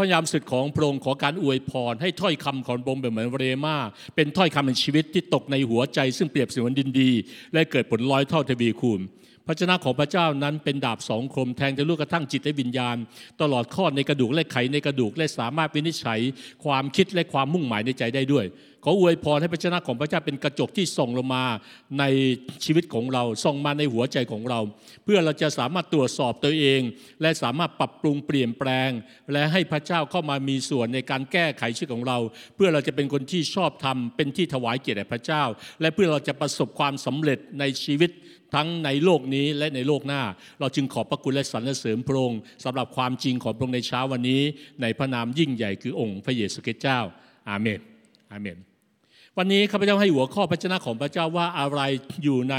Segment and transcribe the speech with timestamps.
[0.00, 3.76] พระยามสุดของพระองค์ขอการอวยพร ให้ถ้อยคำของพระองค์เป็นเหมือนเรมา
[4.16, 7.10] เป็นถ้อยคำแห่งชีวิตที่ตกในหัวใจ ซึ่งเปรียบเสมือนดินดี
[7.52, 9.00] และเกิดผลร้อยเท่าทวีคูณ
[9.50, 12.96] ระชนะของพระเจ้านั้นเป็นดาบสองคมแทงทะลุกระทั่งจิตและวิญญาณ
[13.40, 16.20] ตลอดข้อในกระดูกและไขในกระดูกและสามารถวินิจฉัย
[16.64, 18.46] ความคิดและความมุ่งหมายในใจได้ด้วย
[18.84, 21.44] ขออวยพรให้พระชนะของพระเจ้าเป็นกระจกที่ส่องลงมา
[21.98, 22.04] ใน
[22.64, 24.60] ชีวิตของเราส่องมาในหัวใจของเรา
[25.04, 26.80] เพื่อเราจะสามารถตรวจสอบตัวเอง
[27.22, 28.90] และสามารถปรับปรุงเปลี่ยนแปลง
[29.32, 32.18] และให้พระเจ้าเข้ามามีส่วนในการแก้ไขชีวิตของเรา
[32.54, 35.42] เพื่อเราจะเป็นคนที่ชอบทำเป็นที่ถวายเกียรติแด่พระเจ้า
[35.80, 38.10] และเพื่อเราจะประสบความสำเร็จในชีวิต
[38.54, 40.22] ทั้งในโลกนี้และในโลกหน้า
[40.60, 44.42] เราจึงขอบพระคุณและสรรเสริญพระองค์สำหรับความจริงของพระองค์ในเช้าวันนี้
[44.82, 46.98] ในพระนามยิ่งใหญ่คือองค์พระเยซูคริสต์เจ้า
[47.48, 47.80] อาเมน
[48.32, 48.58] อาเมน
[49.38, 51.80] วันนี้ข้าพเจ้าให้หัวข้อพระเจ้าของพระเจ้าว่าอะไร
[52.22, 52.56] อยู่ใน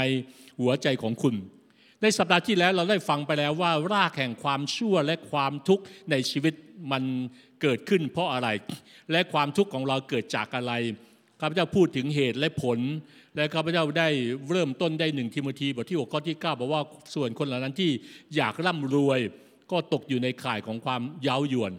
[0.60, 1.34] หัวใจของคุณ
[2.02, 6.54] ในสัปดาห์ที่แล้วเราได้ฟังไปแล้วว่ารากแห่งความชั่วและความทุกข์ในชีวิต
[6.92, 7.02] มัน
[7.62, 8.48] เกิดขึ้นเพราะอะไร
[9.12, 10.72] และความทุกข์ของเราเกิดจากอะไร
[11.40, 12.78] ข้าพเจ้าพูดถึงเหตุและผล
[13.36, 14.08] และข้าพเจ้าได้
[14.50, 16.82] เริ่มต้นได้หนึ่งทิโมธีบทที่6ข้อที่9บอกว่า
[17.14, 17.90] ส่วนคนเหล่านั้นที่
[18.36, 19.20] อยากร่ำรวย
[19.70, 21.72] ก็ตกอยู่ในข่ายของความเย้ายวน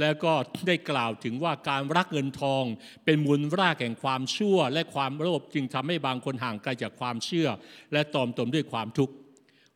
[0.00, 0.32] แล้วก็
[0.66, 2.64] ได้กล่าวถึงว่าการรักเงินทอง
[3.04, 7.48] เป็นมูลรากแห่งความชั่ว และความโลภจึงทำให้บางคนห่างไกลจากความเชื่อ
[7.92, 9.14] และตอมตมด้วยความทุกข์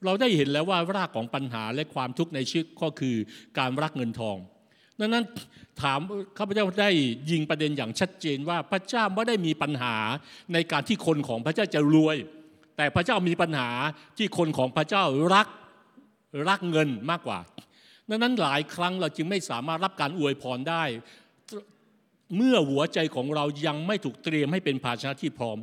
[0.05, 3.17] เราได้เห็นแล้วว่ารากของปัญหาและความทุกข์ในชีวิตก็คือ
[3.59, 4.37] การรักเงินทอง
[5.01, 5.25] ดังนั้น
[5.83, 6.01] ถาม
[6.39, 6.91] ข้าพเจ้าได้
[7.31, 9.97] ยิงประเด็นอย่างชัดเจนว่าพระเจ้าไม่ได้มีปัญหา
[10.53, 12.17] ในการที่คนของพระเจ้าจะรวย
[12.77, 13.71] แต่พระเจ้ามีปัญหา
[14.19, 15.49] ที่คนของพระเจ้ารัก
[16.49, 17.39] รักเงินมากกว่า
[18.09, 20.85] ดังนั้นหลายครั้งเราจึงไม่สามารถรับการอวยพรได้
[22.37, 25.59] เมื่อหัวใจของเรายังไม่ถูกเตรียมให้เป็นภาชนะที่พร้อม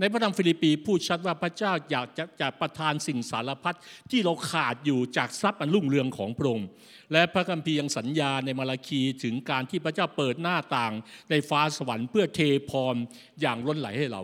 [0.00, 3.76] ในพระธรรมฟิลิปปีพูดชัดว่าพระเจ้าอยากจะจะประทานสิ่งสารพัด
[4.10, 6.68] ที่เราขาดอยู่จากทรัพย์อันรุ่งเรืองของพระองค์
[7.12, 10.92] และพระคัมภีร์ยังสัญญาในมาราคีถึงการที่พระเจ้าเปิดหน้าต่าง
[11.30, 12.94] ในฟ้าสวรรค์เพื่อเทพร
[13.40, 14.22] อย่างล้นไหลให้เรา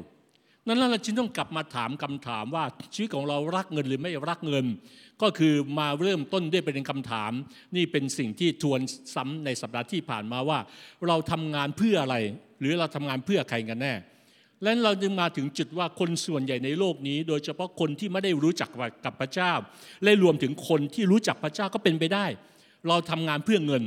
[0.67, 2.65] นั้นเราจึงต้องกลับมาถามคำถามว่า
[2.95, 4.67] ชีวิตของเรารักเงินหรือไม่รักเงิน
[5.23, 7.33] ก็คือมาเริ่มต้นด้วยประเด็นคำถาม
[7.77, 8.81] นี่เป็นสิ่งที่ทวน
[9.15, 10.59] ซ้ำในสัปดาห์ที่ผ่านมาว่า
[11.09, 12.17] เราทำงานเพื่ออะไร
[12.61, 13.95] หรือเราทำงานเพื่อใครกันแน่
[14.63, 18.71] และเราจึงมาถึงจุดว่าคนส่วนใหญ่ในโลกนี้ โดยเฉพาะคนที่ไม่ได้รู้จัก
[19.05, 19.53] กับพระเจ้า
[20.05, 22.27] และรวมถึงคนที่รู้จักพระเจ้าก็เป็นไปได้
[22.89, 23.85] เราทำงานเพื่อเงิน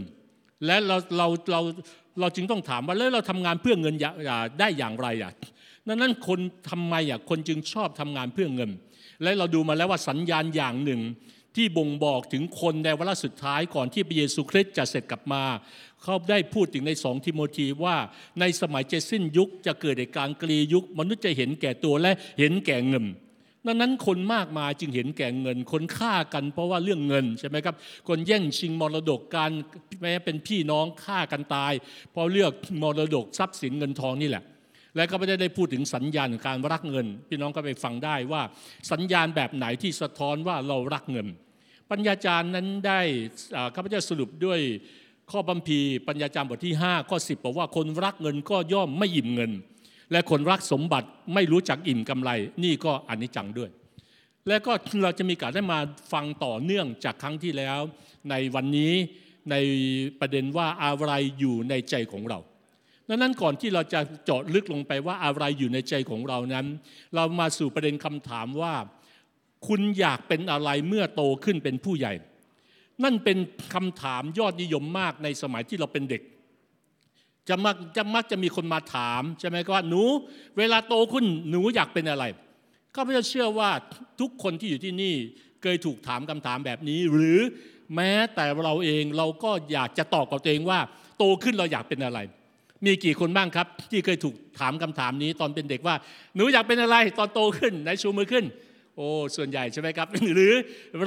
[0.66, 1.62] และเราเราเรา
[2.20, 3.96] เราจึงต้องถามว่าแล้วเราทำงานเพื่อเงิน
[4.60, 5.34] ได้อย่างไรอะ
[5.88, 8.72] ดังนั้นคนทำไมอะคนจึงชอบทำงานเพื่อเงิน
[9.24, 11.02] และเราดูมาแล้วว่าสัญญาณอย่างหนึ่ง
[11.56, 15.44] ที่บ่งบอกถึงคนในวาระสุดท้ายก่อนที่พระเยซูคริสต์จะเสร็จกลับมา
[16.04, 17.96] เขาได้พูดถึงในสองทิโมธีว่า
[18.40, 23.06] ในสมัยจะสิ้นยุคจะเกิดในการกรียุค มนุษย์จะเห็นแก่ตัวและเห็นแก่เงิน
[23.68, 27.76] ดังนั้นคนมากมายจึงเห็นแก่เงิน คนฆ่ากันเพราะว่าเรื่องเงินใช่ไหมครับ
[28.08, 29.52] คนแย่งชิงมรดกกัน
[30.02, 31.74] แม้เป็นพี่น้องฆ่ากันตาย
[32.12, 32.52] เพราะเลือก
[32.82, 34.44] มรดกทรัพย์สินเงินทองนี่แหละ
[34.96, 38.42] และก็ไม่ได้ได้พูดถึงสัญญาณการรักเงิน พี่น้องก็ไปฟังได้ว่า
[38.92, 41.28] สัญญาณแบบไหนที่สะท้อนว่าเรารักเงิน
[41.92, 43.02] ปัญญาจารย์นั้นได้
[43.76, 44.60] ข้าพเจ้าสรุปด้วย
[45.32, 49.52] ข้อบัมพีปัญญาจารย์บทที่ 5 ข้อ 10 บอกว่าคนรักเงินก็ย่อมไม่อิ่มเงิน
[50.12, 52.30] และคนรักสมบัติไม่รู้จักอิ่มกำไร
[52.64, 53.70] นี่ก็อนิจจังด้วย
[54.48, 54.74] และก็
[55.04, 55.80] เราจะมีการได้มา
[56.14, 57.80] ฟังต่อเนื่องจากครั้งที่แล้ว
[58.30, 58.94] ในวันนี้
[59.52, 59.56] ใน
[60.20, 62.40] ประเด็นว่าอะไรอยู่ในใจของเรา
[63.10, 66.66] ดังนั้นก่อนที่เราจะเจาะลึกลงไปว่าอะไรอยู่ในใจของเรานั้น
[67.16, 68.74] เรามาสู่ประเด็นคำถามว่า
[69.68, 72.14] คุณอยากเป็นอะไรเมื่อโตขึ้นเป็นผู้ใหญ่
[73.04, 73.38] นั่นเป็น
[73.74, 76.22] คำถามยอดนิยมมากในสมัยที่เราเป็นเด็ก
[77.50, 80.04] จะมักจะมักจะมีคนมาถามใช่ไหมก็ว่าหนู
[80.58, 82.24] เวลาโตขึ้นหนูอยากเป็นอะไร
[82.92, 83.70] เขาก็ไม่เชื่อว่า
[84.20, 85.14] ทุกคนที่อยู่ที่นี่
[85.62, 87.40] เคยถูกถามคำถามแบบนี้ หรือ
[87.96, 90.80] แม้แต่เราเองเราก็อยากจะตอบกับตัวเองว่า
[91.18, 92.20] โตขึ้นเราอยากเป็นอะไร
[92.86, 95.96] มีกี่คนบ้างครับ ที่เคยถูกถามคำถามนี้ตอนเป็นเด็กว่า
[96.36, 98.46] หนูอยากเป็นอะไรตอนโตขึ้นไหนชูมือขึ้น
[98.98, 100.54] โอ้ส่วนใหญ่ใช่ไหมครับ หรือ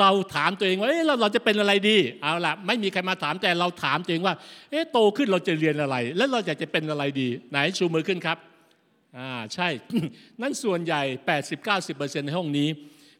[0.00, 4.34] เราถามตัวเองว่าเอ๊ะเราเราจะเป็นอะไรดีเอาละไม่มีใครมาถามแต่เราถามตัวเองว่า
[4.70, 8.38] เอ๊ะโตขึ้นเราจะเรียนอะไร แล้วเราอยากจะเป็นอะไรดี ไหนชูมือขึ้นครับ
[9.18, 9.68] อ่าใช่
[10.40, 11.02] นั่นส่วนใหญ่
[11.64, 12.68] 80-90%ในห้องนี้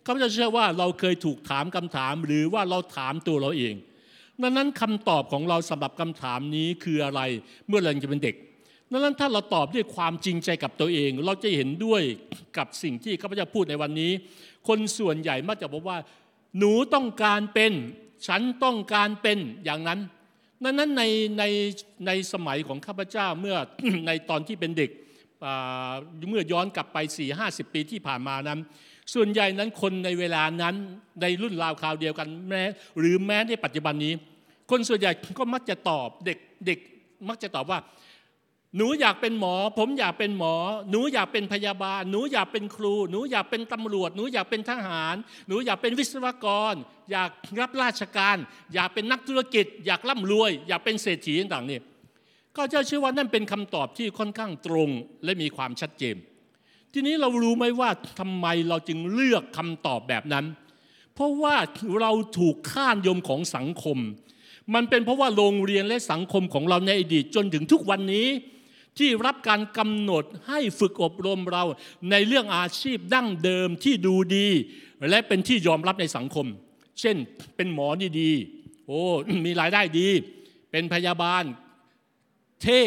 [0.05, 3.75] เขาจะเชื่อว่าเราเคยถูกถามคำถาม หรือว่าเราถามตัวเราเอง
[4.43, 7.21] ดังนั้นคำตอบของเราสำหรับคำถามนี้คืออะไร
[7.69, 8.37] เมื่อเราจะเป็นเด็ก
[8.93, 12.03] ดังนั้นถ้าเราตอบด้วยความจริงใจกับตัวเอง เราจะเห็นด้วย
[12.59, 14.13] กับสิ่งที่ข้าพเจ้าพูดในวันนี้
[14.69, 15.99] คนส่วนใหญ่มักจะบอกว่า
[16.59, 17.73] หนูต้องการเป็น
[18.27, 20.01] ฉันต้องการเป็นอย่างนั้น
[20.65, 21.03] ดังนั้นใน
[21.39, 21.45] ใน
[22.07, 23.57] ในสมัยของข้าพเจ้าเมื่อ
[24.07, 24.91] ในตอนที่เป็นเด็ก
[26.29, 28.61] เมื่อย้อนกลับไป4ี่ห้าสิบปีที่ผ่านมานั้น
[29.15, 30.75] ส่วนใหญ่นั้นคนในเวลานั้น
[31.23, 32.63] ในรุ่นราวคราวเดียวกันแม้
[32.99, 34.13] หรือแม้ในปัจจุบันนี้
[34.71, 36.79] คนส่วนใหญ่ก็มักจะตอบเด็กเด็ก
[37.29, 37.79] มักจะตอบว่า
[38.77, 40.55] หนูอยากเป็นหมอ ผมอยากเป็นหมอ
[40.91, 45.15] หนูอยากเป็นพยาบาล หนูอยากเป็นครู หนูอยากเป็นตำรวจ หนูอยากเป็นทหาร
[45.49, 46.75] หนูอยากเป็นวิศวกร
[47.11, 47.31] อยาก
[47.61, 48.37] รับราชการ
[48.75, 51.81] อยากเป็นนักธุรกิจ อยากร่ำรวย อยากเป็นเศรษฐีต่างๆนี่
[52.57, 54.91] ก็เจ้าเชื่อว่านั่นเป็นคำตอบที่ค่อนข้างตรง
[55.25, 56.17] และมีความชัดเจน
[56.93, 60.47] ทีนี้เรารู้ไหมว่าทำไมเราจึงเลือกคำตอบแบบนั้น
[61.15, 61.57] เพราะว่า
[62.01, 63.99] เราถูกข้านยมของสังคม
[64.75, 68.29] มันเป็นเพราะว่าโรงเรียนและสังคมของเราในอดีตจนถึงทุกวันนี้
[68.99, 71.65] ที่รับการกำหนดให้ฝึกอบรมเรา
[72.11, 74.49] ในเรื่องอาชีพดั้งเดิมที่ดูดี
[75.11, 76.47] และเป็นที่ยอมรับในสังคม
[77.01, 77.17] เช่น
[77.57, 78.33] เป็นหมอนี่ดี
[78.87, 79.03] โอ้
[79.47, 80.09] มีรายได้ดี
[80.71, 81.45] เป็นพยาบาล
[82.63, 82.83] เท่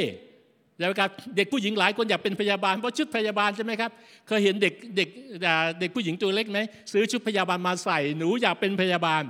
[0.80, 3.92] แล้วครับเด็กผู้หญิงหลายคนอยากเป็นพยาบาลเพราะชุดพยาบาลใช่ไหมครับ
[4.28, 5.10] เคยเห็นเด็กเด็ก
[5.80, 6.60] เด็กผู้หญิงตัวเล็กไหม
[6.92, 9.24] ซื้อชุดพยาบาลมาใส่หนูอยากเป็นพยาบาล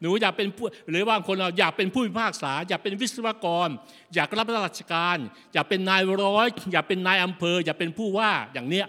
[0.00, 3.68] หนูอยากเป็นผู้หรือว่าคนเราอยากเป็นผู้พิพากษา อยากเป็นวิศวกร
[4.14, 5.18] อยากรับราชการ
[5.54, 8.86] อยากเป็นนายร้อย อยากเป็นนายอำเภอ อยากเป็นผู้ว่าอย่างเนี้ย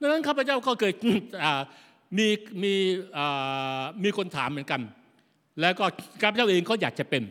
[0.00, 0.92] ดังนั้นข้าพเจ้าก็เคย
[2.18, 2.28] มี
[2.62, 2.74] มี
[4.04, 4.80] มีคนถามเหมือนกัน
[5.60, 5.84] แล้วก็
[6.22, 7.22] ข้าพเจ้าเองก็อยากจะเป็น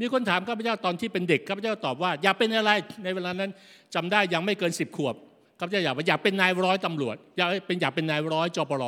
[0.00, 2.70] มีคนถามข้าพเจ้าตอนที่เป็นเด็กข้าพเจ้าตอบว่า อยากเป็นอะไร
[3.04, 3.50] ในเวลานั้น
[3.94, 5.14] จำได้ยังไม่เกินสิบขวบ
[5.58, 8.84] ข้าพเจ้าอยากอยากเป็นนายร้อยตำรวจอยากเป็นอยากเป็นนายร้อยจปร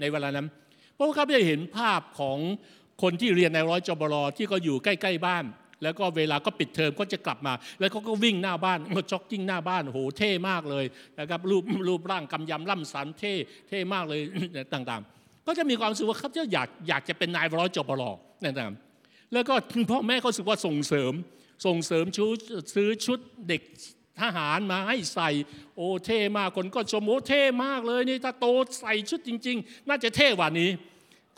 [0.00, 0.46] ในเวลานั้น
[0.94, 2.38] เพราะว่าข้าพเจ้าเห็นภาพของ
[3.02, 5.44] คนที่เรียนนายร้อยจปรที่ก็อยู่ใกล้ ๆ บ้าน
[5.82, 10.84] แล้วก็เวลาก็ปิดเทอมก็จะกลับมา แล้วเขาก็วิ่งหน้าบ้านมาจ็อกกิ้งหน้าบ้านโหเท่มากเลย
[11.18, 13.34] นะครับรูปรูปร่างกำยำล่ำสันเท่
[13.68, 14.20] เท่มากเลย
[14.72, 18.02] ต่างๆ ก็จะมีความรู้สึกว่าข้าพเจ้าอยากอยากจะเป็นนายร้อยจปร
[18.44, 19.54] ต่างๆแล้วก็
[19.90, 21.12] พ่อแม่เขาสึกว่าส่งเสริม
[21.66, 22.36] ส่งเสริมชุด
[22.74, 23.18] ซื้อชุด
[23.48, 23.62] เด็ก
[24.20, 25.30] ทหารมาให้ใส่
[25.76, 28.46] โอ้เท่มากคนก็ชมโอ้เท่มากเลยนี่ถ้าโต
[28.80, 30.70] ใส่ชุดจริง ๆ น่าจะเท่กว่านี้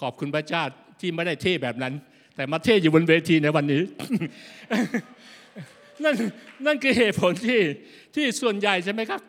[0.01, 0.63] ขอบคุณพระเจ้า
[1.01, 1.95] ที่ไม่ได้เท่แบบนั้น
[2.37, 3.83] แต่มาเท่อยู่บนเวทีในวันนี้
[6.05, 6.15] นั่น
[6.67, 7.61] นั่นคือเหตุผลที่
[8.15, 9.21] ที่ส่วนใหญ่ใช่ไหมครับ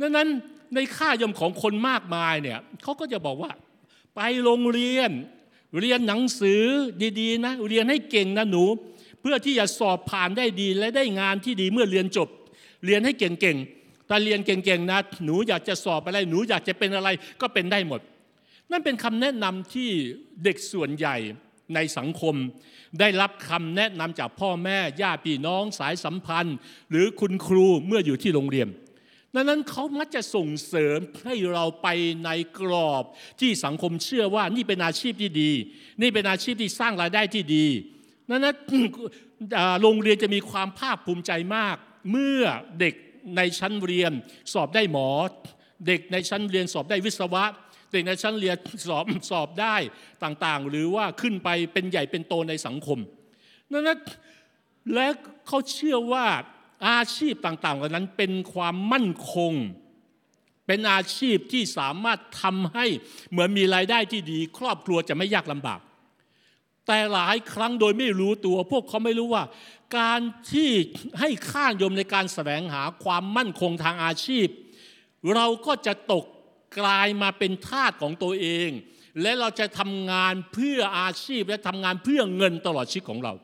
[0.00, 0.28] นั้นนั้น
[0.74, 3.50] ในค่ายมของคนมากมายเนี่ยเขาก็จะบอกว่า
[4.16, 5.10] ไปโรงเรียน
[5.80, 6.62] เรียนหนังสือ
[7.20, 8.64] ดีๆนะเรียนให้เก่งนะหนู
[9.20, 12.28] เพื่อที่จะสอบผ่านได้ดีและได้งานที่ดีเมื่อเรียนจบ
[12.84, 17.08] เรียนให้เก่งๆแต่เรียนเก่งๆนะหนูอยากจะสอบอะไรหนูอยากจะเป็นอะไร
[17.40, 18.00] ก็เป็นได้หมด
[18.70, 19.90] นั่นเป็นคำแนะนำที่
[20.44, 21.16] เด็กส่วนใหญ่
[21.74, 22.34] ในสังคม
[23.00, 26.56] ได้รับคำแนะนำจากพ่อแม่ญาติพี่น้องสายสัมพันธ์
[26.90, 28.68] หรือคุณครูเมื่ออยู่ที่โรงเรียน
[29.34, 31.88] ดังนั้นเขามักจะส่งเสริมให้เราไป
[32.24, 33.04] ในกรอบ
[33.40, 35.52] ที่สังคมเชื่อว่านี่เป็นอาชีพที่ดี
[36.02, 37.66] นี่เป็นอาชีพที่สร้างรายได้ที่ดี
[38.30, 38.54] ดังนั้น
[39.82, 41.76] โรงเรียนจะมีความภาคภูมิใจมาก
[42.10, 42.42] เมื่อ
[42.80, 42.94] เด็ก
[43.36, 44.12] ในชั้นเรียน
[44.52, 45.08] สอบได้หมอ
[45.86, 47.44] เด็กในชั้นเรียนสอบได้วิศวะ
[47.90, 48.56] เด็กในชั้นเรียน
[48.88, 49.76] สอบสอบได้
[50.24, 52.98] ต่างๆ หรือว่าขึ้นไปเป็นใหญ่เป็นโตในสังคม
[53.70, 54.00] นั้น
[54.94, 55.06] และ
[55.46, 56.26] เขาเชื่อว่า
[56.88, 59.52] อาชีพต่างๆเหล่านั้นเป็นความมั่นคง
[60.66, 62.86] เป็นอาชีพที่สามารถทำให้
[63.30, 65.80] เหมือนมีรายได้ที่ดี ครอบครัวจะไม่ยากลำบาก
[66.86, 69.44] แต่หลายครั้งโดยไม่รู้ตัว พวกเขาไม่รู้ว่า
[69.98, 70.20] การ
[70.52, 70.70] ที่
[71.20, 74.46] ให้ค่ายมในการแสวงหาความมั่นคงทางอาชีพ
[75.34, 76.24] เราก็จะตก
[76.78, 78.70] กลายมาเป็นทาสของตัวเอง
[79.22, 83.34] และเราจะทำงานเพื่ออาชีพและทำงานเพื่อเงินตลอดชีวิตของเรา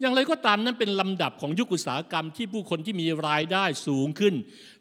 [0.00, 4.34] อย่างไรก็ตามนั้นเป็นลำดับของยุคอุตสาหกรรมที่ผู้คนที่มีรายได้สูงขึ้น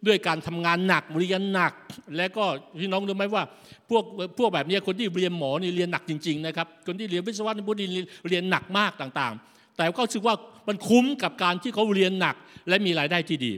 [0.07, 1.74] ด้วยการทำงานหนักเรียนหนัก
[2.17, 2.45] และก็
[2.79, 3.43] พี่น้องรู้ไหมว่า
[3.89, 4.03] พวก
[4.38, 7.88] พวกแบบนี้คนที่เรียนหมอนี่เรียนหนักจริงๆนะครับคนที่เรียนวิศวะนี่พวกนี้
[8.27, 10.36] เรียนหนักมากต่างๆ แต่ก็รู้สึกว่า
[10.67, 12.36] มันคุ้มกับการที่เขาเรียนหนัก
[12.69, 13.53] และมีรายได้ที่ดี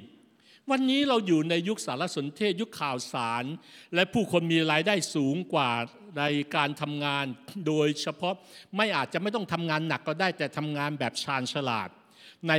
[0.71, 3.43] วันนี้เราอยู่ในยุคสารสนเทศยุคข่าวสาร
[3.95, 5.71] และผู้คนมีรายได้สูงกว่า
[6.17, 6.23] ใน
[6.55, 7.25] การทำงาน
[7.67, 8.33] โดยเฉพาะ
[8.77, 11.89] ไม่อาจจะไม่ต้องทำงานหนักก็ได้แต่ทำงานแบบชาญฉลาด
[12.47, 12.53] ใน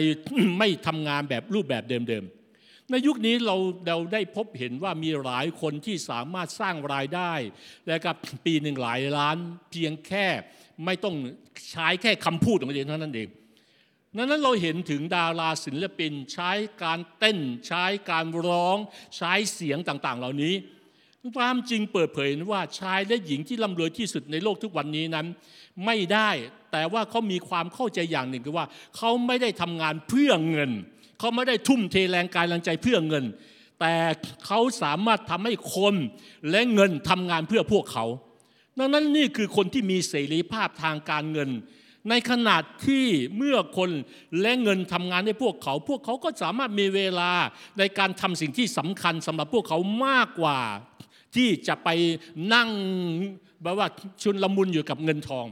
[0.59, 7.33] ไม่ทำงานแบบรูปแบบเดิมๆ ในยุคนี้เราเราได้พบเห็นว่ามีหลายคนที่สามารถสร้างรายได้
[7.87, 9.37] และกับปีหนึ่งหลายล้าน
[9.71, 10.26] เพียงแค่
[10.85, 11.14] ไม่ต้อง
[11.71, 13.29] ใช้แค่คำพูดของตัวเองเท่านั้นเอง
[14.17, 16.50] นั้นเราเห็นถึงดาราศิลปินใช้
[16.83, 18.76] การเต้น ใช้การร้อง
[19.17, 20.55] ใช้เสียงต่างๆ เหล่านี้
[21.37, 25.26] ความจริงเปิดเผยว่าชายและหญิงที่ร่ำรวยที่สุดในโลกทุกวันนี้นั้น
[25.87, 26.31] ไม่ได้
[26.73, 30.71] แต่ว่าเขามีความเข้าใจอย่างหนึ่งคือว่า เขาไม่ได้ทำงานเพื่อเงิน
[31.19, 33.25] เขาไม่ได้ทุ่มเทแรงกายแรงใจเพื่อเงิน
[33.81, 33.95] แต่
[34.47, 35.95] เขาสามารถทำให้คน
[36.50, 38.05] และเงินทำงานเพื่อพวกเขา
[38.79, 41.50] ดังนั้นนี่คือคนที่มีเสรีภาพทางการเงิน
[42.09, 43.90] ในขณะที่เมื่อคน
[44.40, 47.33] และเงินทำงานให้พวกเขา พวกเขาก็สามารถมีเวลา
[47.78, 50.61] ในการทำสิ่งที่สำคัญสำหรับพวกเขามากกว่า
[51.37, 51.88] ที่จะไป
[52.54, 52.69] นั่ง
[53.62, 53.88] แบบว่า
[54.23, 55.47] ชุนละมุนอยู่กับเงินทอง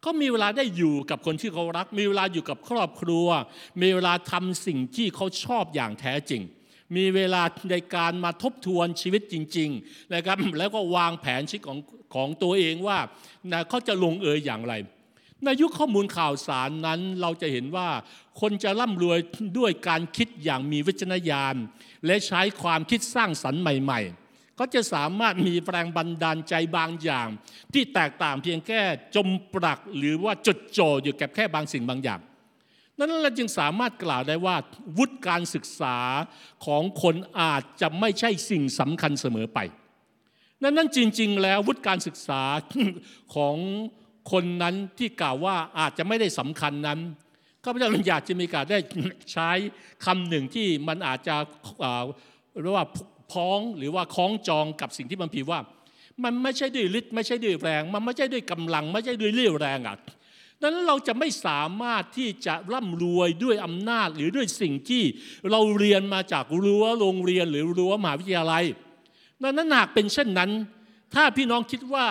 [0.00, 3.26] เขามีเวลาได้อยู่กับคนที่เขารัก มีเวลาอยู่กับครอบครัว
[3.82, 6.42] มีเวลาทำสิ่งที่เขาชอบอย่างแท้จริง
[6.96, 11.78] มีเวลาในการมาทบทวนชีวิตจริงๆนะครับแล้วก็วางแผนชีวิตของ
[12.14, 12.98] ของตัวเองว่า
[13.52, 14.74] นะเขาจะลงเอยอย่างไร
[15.44, 17.88] ในยุคข้อมูลข่าวสารนั้นเราจะเห็นว่า
[18.40, 19.18] คนจะร่ำรวย
[19.58, 21.56] ด้วยการคิดอย่างมีวิจารณญาณ
[22.06, 27.28] และใช้ความคิดสร้างสรรค์ใหม่ ๆ ก็จะสามารถมีแรงบันดาลใจบางอย่าง
[27.74, 28.80] ที่แตกต่างเพียงแค่
[29.14, 32.20] จมปลักหรือว่าจดจ่ออยู่กับแค่บางสิ่งบางอย่าง
[32.98, 34.56] นั้นเราจึงสามารถกล่าวได้ว่า
[34.98, 35.96] วุฒิการศึกษา
[36.66, 39.58] ของคนอาจจะไม่ใช่สิ่งสำคัญเสมอไป
[40.62, 42.42] นั้นนั้นจริง ๆ แล้ววุฒิการศึกษา
[43.34, 43.56] ของ
[44.32, 46.98] คนนั้นที่กล่าวว่าอาจจะไม่ได้สำคัญนั้น
[47.64, 48.78] ข้าพเจ้าอยากจะมีการได้
[49.32, 49.50] ใช้
[50.04, 51.36] คำหนึ่งที่มันอาจจะ
[52.62, 52.86] เรียกว่า
[53.32, 55.60] พ้องหรือว่าคล้องจองกับสิ่งที่มันพีว่า
[56.24, 59.96] มันไม่ใช่ด้วยฤทธิ์ไม่ใช่ด้วยแรง มันไม่ใช่ด้วยกำลัง ไม่ใช่ด้วยเรี่ยวแรงอะ
[60.60, 65.02] ดังนั้นเราจะไม่สามารถที่จะร่ำรวยด้วยอำนาจหรือด้วยสิ่งที่
[65.50, 68.64] เราเรียนมาจากรั้วโรงเรียนหรือรั้วมหาวิทยาลัย
[69.42, 70.50] ดังนั้นหากเป็นเช่นนั้น
[71.14, 72.06] ถ้าพี่น้องคิดว่า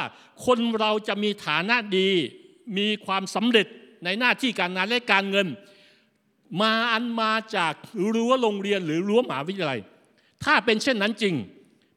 [0.45, 2.10] คนเราจะมีฐานะดี
[2.77, 3.67] มีความสำเร็จ
[4.03, 5.48] ในหน้าที่การงานและการเงิน
[6.62, 7.74] มาอันมาจาก
[8.13, 9.79] รั้วโรงเรียนหรือรั้วมหาวิทยาลัย
[10.43, 11.36] ถ้าเป็นเช่นนั้นจริง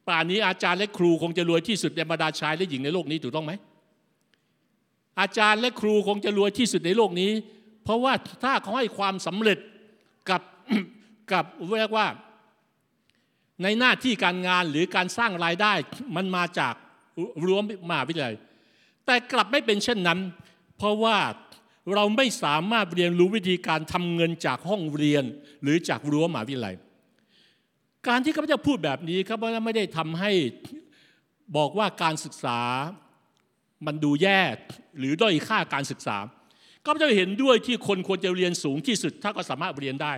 [0.07, 3.53] ป่านนี้อาจารย์และครูคงจะรวยที่สุดในบรรดาชายและหญิงในโลกนี้ถูกต้องไหม
[5.19, 7.31] อาจารย์และครูคงจะรวยที่สุดในโลกนี้
[7.83, 9.59] เพราะว่าถ้าเขาให้ความสำเร็จ
[10.29, 10.41] กับ
[11.31, 11.45] กับ
[11.77, 12.07] เรียกว่า
[13.63, 15.73] ในหน้าที่การงานหรือการสร้างรายได้
[16.15, 16.73] มันมาจาก
[17.45, 17.59] รั้ว
[17.89, 18.35] มหาวิทยาลัย
[19.05, 20.19] แต่กลับไม่เป็นเช่นนั้น
[20.77, 21.17] เพราะว่า
[21.93, 25.23] เราไม่สามารถเรียนรู้วิธีการทำเงินจากห้องเรียน
[25.63, 26.75] หรือจากรั้วมหาวิทยาลัย
[28.07, 30.31] การที่ข้าพเจ้าพูดแบบนี้ครับว่าไม่ได้ทำให้
[31.57, 32.59] บอกว่าการศึกษา
[33.85, 34.41] มันดูแย่
[34.99, 36.17] หรือด้อยค่าการศึกษา
[36.85, 40.13] ก็จะเห็นด้วยที่คนควรจะเรียนสูงที่สุดถ้าก็สามารถเรียนได้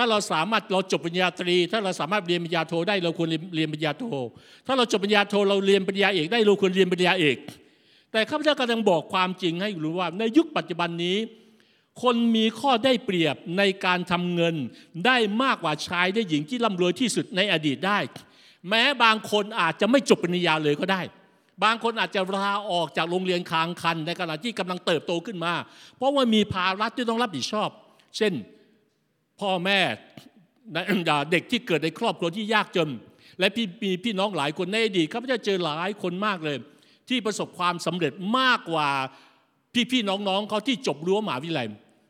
[0.00, 4.04] ถ้าเราสามารถเราจบปริญญาตรี ถ้าเราสามารถเรียนปริญญาโทได้เราควรเรียนปริญญาโท
[4.66, 7.36] ถ้าเราจบปริญญาโทเราเรียนปริญญาเอกได้เราควรเรียนปริญญาเอก
[8.12, 11.16] แต่ข้าพเจ้ากำลังบอกความจริงให้รู้ว่า ในยุคปัจจุบันนี้
[12.02, 14.54] คนมีข้อได้เปรียบในการทำเงิน
[15.06, 17.98] ได้มากกว่าชายได้หญิงที่ร่ำรวยที่สุดในอดีตได้
[18.68, 21.02] แม้บางคนอาจจะไม่จบปริญญาเลยก็ได้
[21.64, 25.52] บางคนอาจจะลาออกจากโรงเรียนค้างคันในขณะที่กำลังเติบโตขึ้นมา
[25.96, 27.70] เพราะว่ามีภาระที่ต้องรับผิดชอบ
[28.16, 28.32] เช่น
[29.40, 29.80] พ่อแม่
[31.32, 32.88] เด็กที่เกิดในครอบครัวที่ยากจน
[33.38, 36.56] และพี่มีพี่น้องหลายคนในอดีตข้าพเจ้าเจอหลายคนมากเลย
[37.08, 38.88] ที่ประสบความสำเร็จมากกว่า
[39.74, 41.68] พี่พี่น้องๆเขาที่จบรั้วมหาวิทยาลัย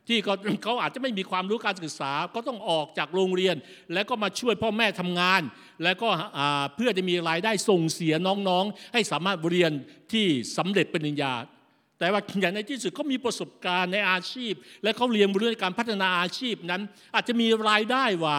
[0.09, 3.57] ที่เขาเขาอาจจะไม่มีความรู้การศึกษาก็ต้องออกจากโรงเรียน
[3.93, 5.43] แล้วก็มาช่วยพ่อแม่ทำงาน
[5.85, 6.09] แล้วก็
[6.77, 9.73] เพื่อจะมีรายได้ส่งเสียน้องๆ ให้สามารถเรียน
[10.13, 11.33] ที่สำเร็จปริญญา
[11.99, 14.52] แต่ว่าอย่างในที่สุดเขามีประสบการณ์ในอาชีพ
[14.83, 16.83] และเขาเรียนรู้ในการพัฒนาอาชีพนั้น
[17.14, 18.38] อาจจะมีรายได้ว่า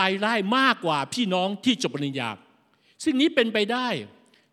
[0.00, 2.30] รายได้มากกว่าพี่น้องที่จบปริญญา
[3.04, 3.88] สิ่งนี้เป็นไปได้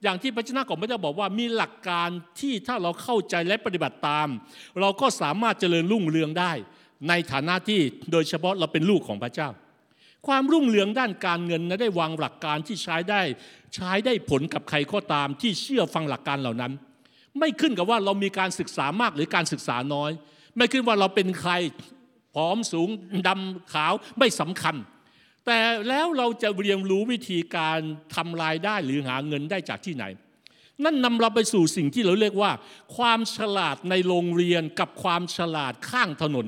[0.04, 2.10] อย่างที่พระเจ้าของพระเจ้าบอกว่ามีหลักการ
[2.40, 4.28] ที่ถ้าเราเข้าใจและปฏิบัติตาม
[4.80, 6.52] เราก็สามารถเจริญรุ่งเรืองได้
[7.10, 7.80] ในฐานะที่
[8.12, 9.50] โดยเฉพาะเราเป็นลูกของพระเจ้า
[10.28, 13.22] ความรุ่งเรืองด้านการเงินนะได้วางหลักการที่ใช้ได้
[13.76, 16.74] ใช้ได้ผลกับใครก็ตามที่เชื่อฟังหลักการเหล่านั้น
[17.40, 20.12] ไม่ขึ้นกับว่าเรามีการศึกษามากหรือการศึกษาน้อย
[20.58, 21.52] ไม่ขึ้นว่าเราเป็นใคร
[22.34, 22.90] ผอมสูง
[23.28, 24.76] ดำขาวไม่สำคัญ
[25.46, 27.80] แต่แล้วเราจะเรียนรู้วิธีการ
[28.16, 30.06] ทำรายได้หรือหาเงินได้จากที่ไหน
[30.84, 32.52] นั่นนำเราไปสู่สิ่งที่เราเรียกว่า
[32.98, 36.48] ความฉลาดในโรงเรียนกับความฉลาดข้างถนน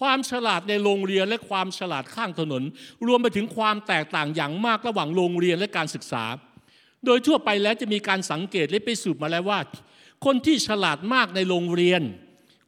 [0.00, 2.62] ความฉลาดในโรงเรียนและความฉลาดข้างถนน
[3.06, 6.24] รวมไปถึงความแตกต่างอย่างมากระหว่างโรงเรียนและการศึกษา
[7.06, 9.60] โดยทั่วไปแล้วจะมีการสังเกตและไปสืบมาแล้วว่า
[10.24, 12.02] คนที่ฉลาดมากในโรงเรียน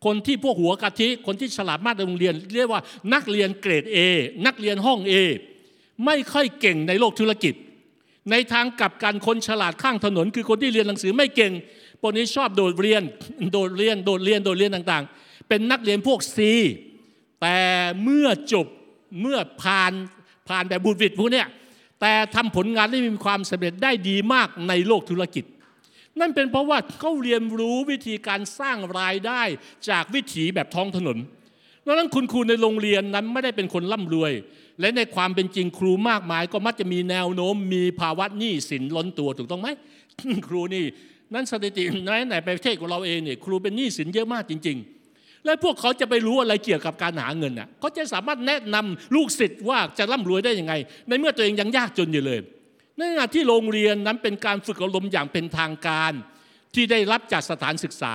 [0.04, 2.82] คนที่พวกหัวกะทิคนที่ฉลาดมากในโรงเรียน เรียกว่า
[3.14, 3.96] นักเรียนเกรด A
[4.46, 5.12] นักเรียนห้อง A
[6.04, 7.54] ไม่ค่อยเก่งในโลกธุรกิจ
[8.30, 11.52] ในทางกลับกันคนฉลาดข้างถนน คือคนที่เรียนหนังสือไม่เก่ง
[12.00, 13.02] พวกนี้ชอบโดดเรียน
[13.52, 16.38] โดดเรียนโดดเรียนโดดเรียนต่างๆ เป็นนักเรียนพวก C
[17.40, 17.58] แต่
[18.02, 18.66] เมื่อจบ
[19.20, 19.92] เมื่อผ่าน
[20.48, 21.46] ผ่านแบบบุตรวิทย์พวกเนี้ย
[22.00, 25.44] แต่ทำผลงานได้มีความสำเร็จได้ดีมากในโลกธุรกิจ
[26.20, 29.42] นั่นเป็นเพราะว่าเขาเรียนรู้วิธีการสร้างรายได้
[29.88, 31.18] จากวิถีแบบท้องถนน
[31.86, 34.32] ดังนั้นคุณครูในโรงเรียนนั้นไม่ได้เป็นคนร่ำรวย
[34.80, 39.68] และในความเป็นจริงครูมากมาย ก็มักจะมีแนวโน้มมีภาวะหนี้สินล้นตัวถูกต้องไหม
[40.48, 40.84] ครูนี่
[41.34, 44.95] นั้นสถิติในไหนประเทศของเราเองเนี่ยครูเป็นหนี้สินเยอะมากจริง ๆ
[45.46, 50.74] และพวกเขาจะไปรู้อะไรเกี่ยวกับการหาเงินอะเขาจะสามารถแนะนำลูกศิษย์ว่าจะร่ำรวยได้ยังไง
[51.08, 52.40] ในเมื่อตัวเองยังยากจนอยู่เลย
[52.96, 56.12] ในขณะที่โรงเรียนนั้นเป็นการฝึกอบรมอย่างเป็นทางการ
[56.74, 58.14] ที่ได้รับจากสถานศึกษา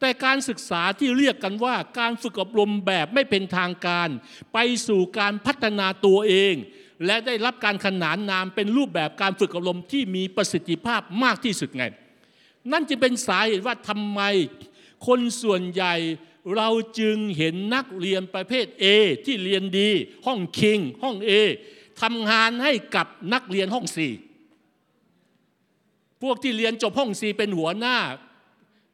[0.00, 4.08] แต่การศึกษาที่เรียกกันว่าการฝึกอบรมแบบไม่เป็นทางการ
[4.52, 6.54] ไปสู่การพัฒนาตัวเอง
[7.06, 11.84] และได้รับการขนานนามเป็นรูปแบบการฝึกอบรมที่มีประสิทธิภาพมากที่สุดไง
[12.72, 14.20] นั่นจะเป็นสาเหตุว่าทำไม
[15.06, 15.94] คนส่วนใหญ่
[16.56, 18.84] เราจึงเห็นนักเรียนประเภท A
[19.26, 19.90] ที่เรียนดี
[20.26, 21.30] ห้องคิง ห้อง A
[22.02, 23.98] ทำงานให้กับนักเรียนห้อง C
[26.22, 27.96] พวกที่เรียนจบห้อง C เป็นหัวหน้า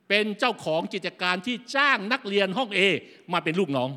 [0.08, 2.80] เป็นเจ้าของกิจการที่จ้างนักเรียนห้อง A
[3.32, 3.90] มาเป็นลูกน้อง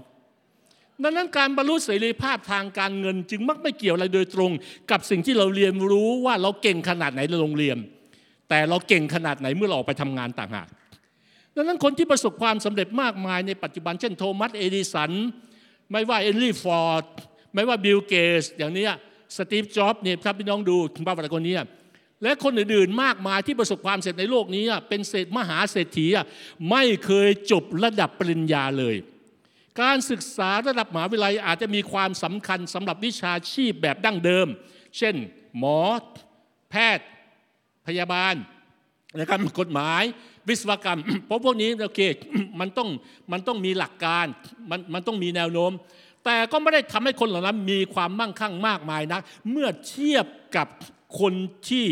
[1.03, 4.51] ดังนั้นการบรรลุเสรีภาพทางการเงิน จึงมักไม่เกี่ยวอะไรโดยตรง
[4.91, 7.77] กับสิ่งที่เราเรียนรู้ว่าเราเก่งขนาดไหนในโรงเรียน
[8.49, 10.67] แต่เราเก่งขนาดไหนเมื่อเราออกไปทำงานต่างหาก
[11.59, 15.11] ดังนั้นคนที่ประสบความสำเร็จมากมายในปัจจุบัน เช่นโทมัสเอดิสัน
[15.91, 17.05] ไม่ว่าเฮนรี่ฟอร์ด
[17.53, 18.85] ไม่ว่าบิลเกตส์ อย่างนี้
[19.35, 21.55] สตีฟจ็อบส์เนี่ยถ้าพี่น้องดูบ้าอะไรคนนี้
[22.23, 26.07] และคนอื่นๆมากมายที่ประสบความสำเร็จในโลกนี้ เป็นเศรษมหาเศรษฐี
[26.71, 28.95] ไม่เคยจบระดับปริญญาเลย
[29.81, 34.47] การศึกษาระดับมหาวิทยาลัยอาจจะมีความสำคัญสำหรับวิชาชีพแบบดั้งเดิม
[34.97, 35.15] เช่น
[35.57, 35.79] หมอ
[36.71, 37.07] แพทย์
[37.87, 38.35] พยาบาล
[39.15, 40.03] นะครับกฎหมาย
[40.47, 42.01] วิศวกรรมเพราะพวกนี้โอเค
[42.59, 42.89] มันต้อง
[43.31, 44.25] มันต้องมีหลักการ
[44.69, 45.71] มันมันต้องมีแนวโน้ม
[46.25, 49.21] แต่ก็ไม่ได้ทำให้คนเหล่านั้นมีความมั่งคั่งมากมายนัก
[49.51, 50.67] เมื่อเทียบกับ
[51.19, 51.33] คน
[51.69, 51.87] ที่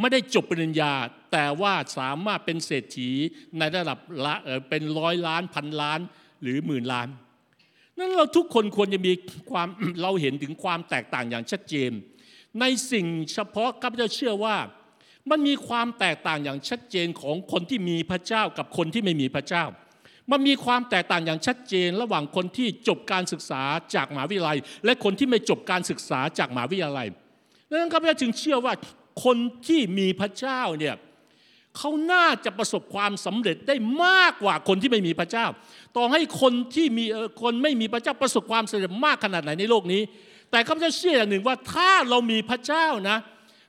[0.00, 0.92] ไม่ได้จบปริญญา
[1.32, 3.10] แต่ว่าสามารถเป็นเศรษฐี
[3.58, 4.34] ในระดับละ
[4.68, 6.00] เป็นร้อยล้านพันล้าน
[6.42, 7.08] หรือหมื่นล้าน
[7.98, 9.12] นั้นเราทุกคนควรจะมี
[9.50, 9.68] ความ
[10.02, 11.90] เราเห็นถึงความแตกต่างอย่างชัดเจน
[12.60, 14.56] ในสิ่งเฉพาะข้าพเจ้าเชื่อว่า
[15.30, 19.64] มันมีความแตกต่างอย่างชัดเจนของคนที่มีพระเจ้ากับคนที่ไม่มีพระเจ้า
[20.30, 23.62] มันมีความแตกต่างอย่างชัดเจน ระหว่างคนที่จบการศึกษา
[23.94, 27.06] จากมหาวิทยาลัย และคนที่ไม่จบการศึกษาจากมหาวิทยาลัย
[27.70, 28.74] ดังนั้นข้าพเจ้าจึงเชื่อว่า
[29.24, 30.94] คนที่มีพระเจ้าเนี่ย
[31.76, 35.46] เขาน่าจะประสบความสำเร็จได้มากกว่าคนที่ไม่มีพระเจ้า
[35.96, 37.04] ต่อให้คนที่มี
[37.42, 40.02] คนไม่มีพระเจ้าประสบความสำเร็จมากขนาดไหนในโลกนี้
[40.50, 43.18] แต่ข้าพเจ้าเชื่ออย่างหนึ่งว่าถ้าเรามีพระเจ้านะ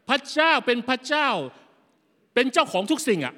[0.10, 1.30] พระเจ้าเป็นพระเจ้า
[2.36, 3.36] เป็นเจ้าของทุกสิ่งอะ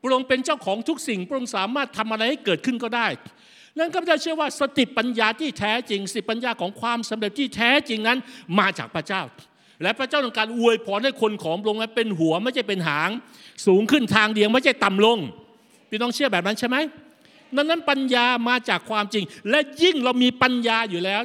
[0.00, 3.06] พระองค์เป็นเจ้าของทุกสิ่ง พระองค์สามารถทำอะไรให้เกิดขึ้นก็ได้
[3.78, 8.18] นั้นข้าพเจ้าเชื่อว่าสติปัญญาที่แท้จริง สติปัญญาของความสำเร็จที่แท้จริงนั้น
[8.58, 9.22] มาจากพระเจ้า
[9.82, 13.10] และพระเจ้าต้องการอวยพรให้คนของพระองค์เป็นหัวไม่ใช่เป็นหาง
[13.66, 15.18] สูงขึ้นทางเดียวไม่ใช่ต่ำลง
[15.88, 16.76] พี่น้องเชื่อแบบนั้นใช่ไหม
[17.54, 21.22] นั้นนั้นปัญญามาจากความจริง และยิ่งเรามีปัญญาอยู่แล้ว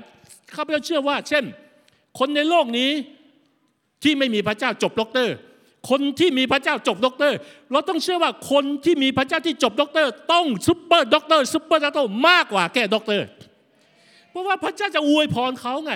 [0.56, 1.44] ข้าพเจ้าเชื่อว่า เช่น
[2.20, 2.90] คนในโลกนี้
[4.04, 5.36] ที่ไม่มีพระเจ้าจบด็อกเตอร์
[5.90, 7.38] คนที่มีพระเจ้าจบด็อกเตอร์
[7.72, 13.26] เราต้องเชื่อว่าคนที่มีพระเจ้าที่จบด็อกเตอร์ ต้องซุปเปอร์ด็อกเตอร์ซุปเปอร์ด็อกเตอร์มากกว่าแค่ด็อกเตอร์
[14.32, 15.94] เพราะว่าพระเจ้าจะอวยพรเขาไง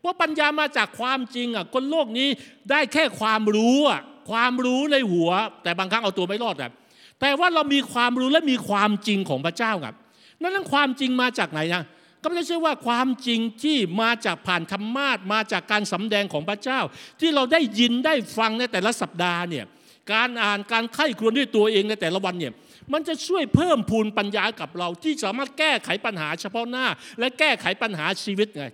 [0.00, 2.28] เพราะปัญญามาจากความจริงอะ คนโลกนี้
[2.70, 5.30] ได้แค่ความรู้อะ ความรู้ในหัว
[5.62, 6.72] แต่บางครั้งเอาตัวไม่รอดครับ
[7.20, 9.94] แต่ว่าเรามีความรู้และมีความจริงของพระเจ้าครับ
[10.42, 11.82] นั่นความจริงมาจากไหนนะ
[12.22, 16.80] ก็ไม่ใช่ว่าความจริงที่มาจากผ่านธรรมาสน์มาจากการสำแดงของพระเจ้า
[17.20, 19.64] ที่เราได้ยินได้ฟังในแต่ละสัปดาห์เนี่ย
[20.12, 22.52] การอ่านการไข้ครวญด้วยตัวเองในแต่ละวันเนี่ย
[22.92, 26.86] มันจะช่วยเพิ่มพูนปัญญากับเรา ที่สามารถแก้ไขปัญหาเฉพาะหน้า
[27.18, 28.64] และแก้ไขปัญหาชีวิตไง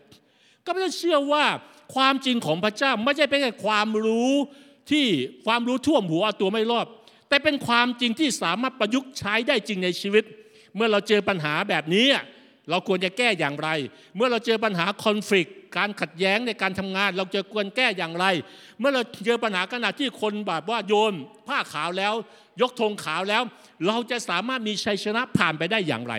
[0.64, 1.44] ก็ไม่ได้เชื่อว่า
[1.94, 4.32] ความจริงของพระเจ้าไม่ใช่เป็นแค่ความรู้
[4.90, 5.06] ที่
[5.46, 6.86] ความรู้ท่วมหัวตัวไม่รอด
[7.28, 10.24] แต่เป็นความจริงที่สามารถประยุกต์ใช้ได้จริงในชีวิต
[10.74, 12.06] เมื่อเราเจอปัญหาแบบนี้
[12.70, 13.68] เราควรจะแก้อย่างไร
[14.16, 18.26] เมื่อเราเจอปัญหาคอนฟ lict การขัดแย้งในการทำงาน เราจะควรแก้อย่างไร
[18.78, 21.14] เมื่อเราเจอปัญหาขณะที่คนแบบว่าโยน
[21.48, 22.14] ผ้าขาวแล้ว
[22.60, 23.42] ยกธงขาวแล้ว
[23.86, 26.14] เราจะสามารถมีชัยชนะผ่านไปได้อย่างไร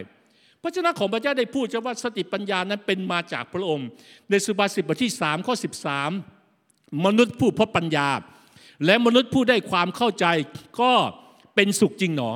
[0.62, 3.88] พระเจ้าของพระเจ้าได้พูดว่าสติปัญญานั้นเป็นมาจากพระองค์
[4.30, 5.56] ในสุภาษิตบทที่3ข้อ
[6.30, 8.10] 13 มนุษย์ผู้พบปัญญา
[8.86, 10.26] และมนุษย์ผู้ได้ความเข้าใจ
[10.82, 10.92] ก็
[11.56, 12.32] เป็นสุขจริงหนอ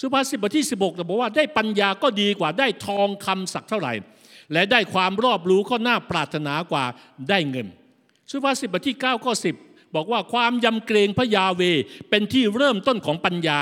[0.00, 0.76] สุภาษิตบทที่ 16
[1.08, 3.92] บอกว่าได้ปัญญาก็ดีกว่าได้ทองคำสักเท่าไหร่
[4.52, 6.84] และได้ความรอบรู้ก็น่าปรารถนากว่า
[7.28, 7.66] ได้เงิน
[8.30, 9.32] สุภาษิตบทที่9ข้อ
[9.64, 11.62] 10บอกว่าความยำเกรงพระยาเว
[12.10, 13.60] เป็นที่เริ่มต้นของปัญญา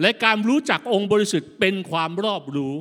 [0.00, 2.74] และการรู้จักองค์บริสุทธิ์เป็นความรอบรู้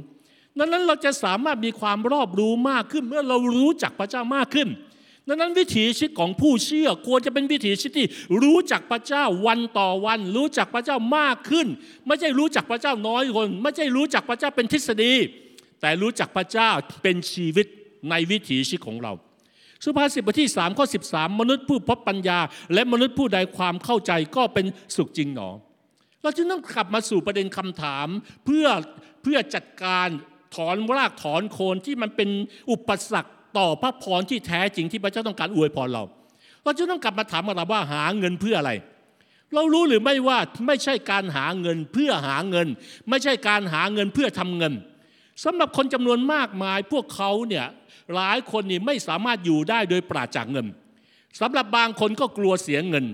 [0.58, 4.68] นั้นเราจะสามารถมีความรอบรู้มากขึ้นเมื่อเรารู้จักพระเจ้ามากขึ้น
[5.28, 8.08] ดังนั้นวิถีชีวิตของผู้เชื่อควรจะเป็นวิถีชีวิตที่
[8.44, 11.68] รู้จักพระเจ้าวันต่อวัน รู้จักพระเจ้ามากขึ้น
[12.08, 15.14] ไม่ใช่รู้จักพระเจ้าน้อยคน ไม่ใช่รู้จักพระเจ้าเป็นทฤษฎี
[15.82, 16.70] แต่รู้จักพระเจ้า
[17.04, 17.66] เป็นชีวิต
[18.10, 19.14] ในวิถีชีวิตของเรา
[19.84, 22.40] สุภาษิตบทที่3ข้อ13 มนุษย์ผู้พบปัญญา
[22.74, 25.50] และมนุษย์ผู้ใดความเข้าใจก็เป็นสุขจริงหนอ
[26.22, 28.08] เราจึงต้องกลับมาสู่ประเด็นคำถาม
[28.46, 28.68] เพื่อ
[29.24, 30.08] เพื่อจัดการ
[30.56, 32.30] ถอนรากถอนโคนที่มันเป็น
[32.72, 36.04] อุปสรรค ต่อพระพรที่แท้จริงที่พระเจ้าต้องการอวยพรเรา
[36.64, 38.72] เราจะต้องกลับมาถามเราว่าหาเงินเพื่ออะไร
[39.54, 42.68] เรารู้หรือไม่ว่าไม่ใช่การหาเงินเพื่อหาเงิน
[43.10, 44.74] ไม่ใช่การหาเงินเพื่อทำเงิน
[45.44, 47.66] สำหรับคนจำนวนมากมายพวกเขาเนี่ย
[48.16, 50.66] หลายคนนี่ไม่สามารถอยู่ได้โดยปราศจากเงิน
[51.42, 53.06] สำหรับบางคนก็กลัวเสียเงิน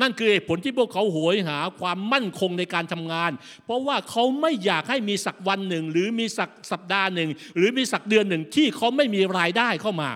[0.00, 3.30] นั่นคือผลที่พวกเขาโหยหาความมั่นคงในการทำงาน
[3.64, 10.10] เพราะว่าเขาไม่อยากให้มีสักวันหนึ่ง หรือมีสักสัปดาห์หนึ่ง หรือมีสักเดือนหนึ่งที่เขาไม่มีรายได้เข้ามา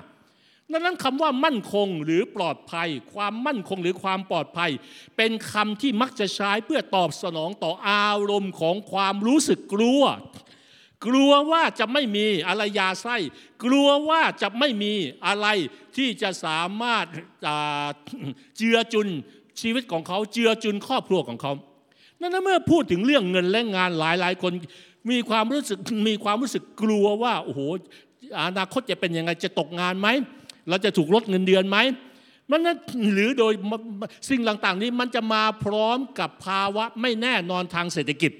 [0.75, 4.71] ดังนั้นคำว่ามั่นคงหรือปลอดภัย ความมั่นคงหรือความปลอดภัย
[5.17, 10.03] เป็นคำที่มักจะใช้เพื่อตอบสนองต่ออารมณ์ของความรู้สึกกลัว
[11.07, 13.17] กลัวว่าจะไม่มีอะไรยาไส้
[13.65, 14.93] กลัวว่าจะไม่มี
[15.27, 15.47] อะไร
[15.97, 17.07] ที่จะสามารถ
[18.57, 19.09] เจือจุน
[19.61, 21.53] ชีวิตของเขาเจือจุนครอบครัวของเขา
[22.21, 24.53] นั้นเมื่อพูดถึงเรื่องเงินและงานหลายหลายคน
[25.11, 27.61] มีความรู้สึกมีความรู้สึกกลัวว่าโอ้โห
[28.41, 30.09] อนาคตจะเป็นยังไงจะตกงานไหม
[30.69, 31.79] เราจะถูกลดเงินเดือนไหม
[32.51, 32.79] มันนั้น
[33.13, 33.53] หรือโดย
[34.31, 38.33] สิ่งต่างๆ นี้มันจะมาพร้อมกับภาวะไม่แน่นอนทางเศรษฐกิจ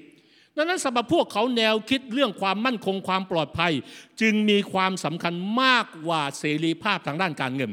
[0.57, 3.73] ดังนั้นสำหรับพวกเขาแนวคิดเรื่องความมั่นคงความปลอดภัย
[4.21, 7.71] จึงมีความสำคัญมากกว่าเสรีภาพทางด้านการเงิน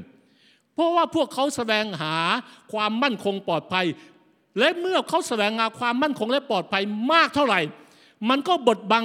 [0.81, 2.17] ราะว่าพวกเขาแสวงหา
[2.73, 3.87] ความมั่นคงปลอดภัย
[4.59, 7.61] และเมื่อเขาแสวงหาความมั่นคงและปลอดภัยมากเท่าไหร่
[8.29, 9.05] มันก็บดบัง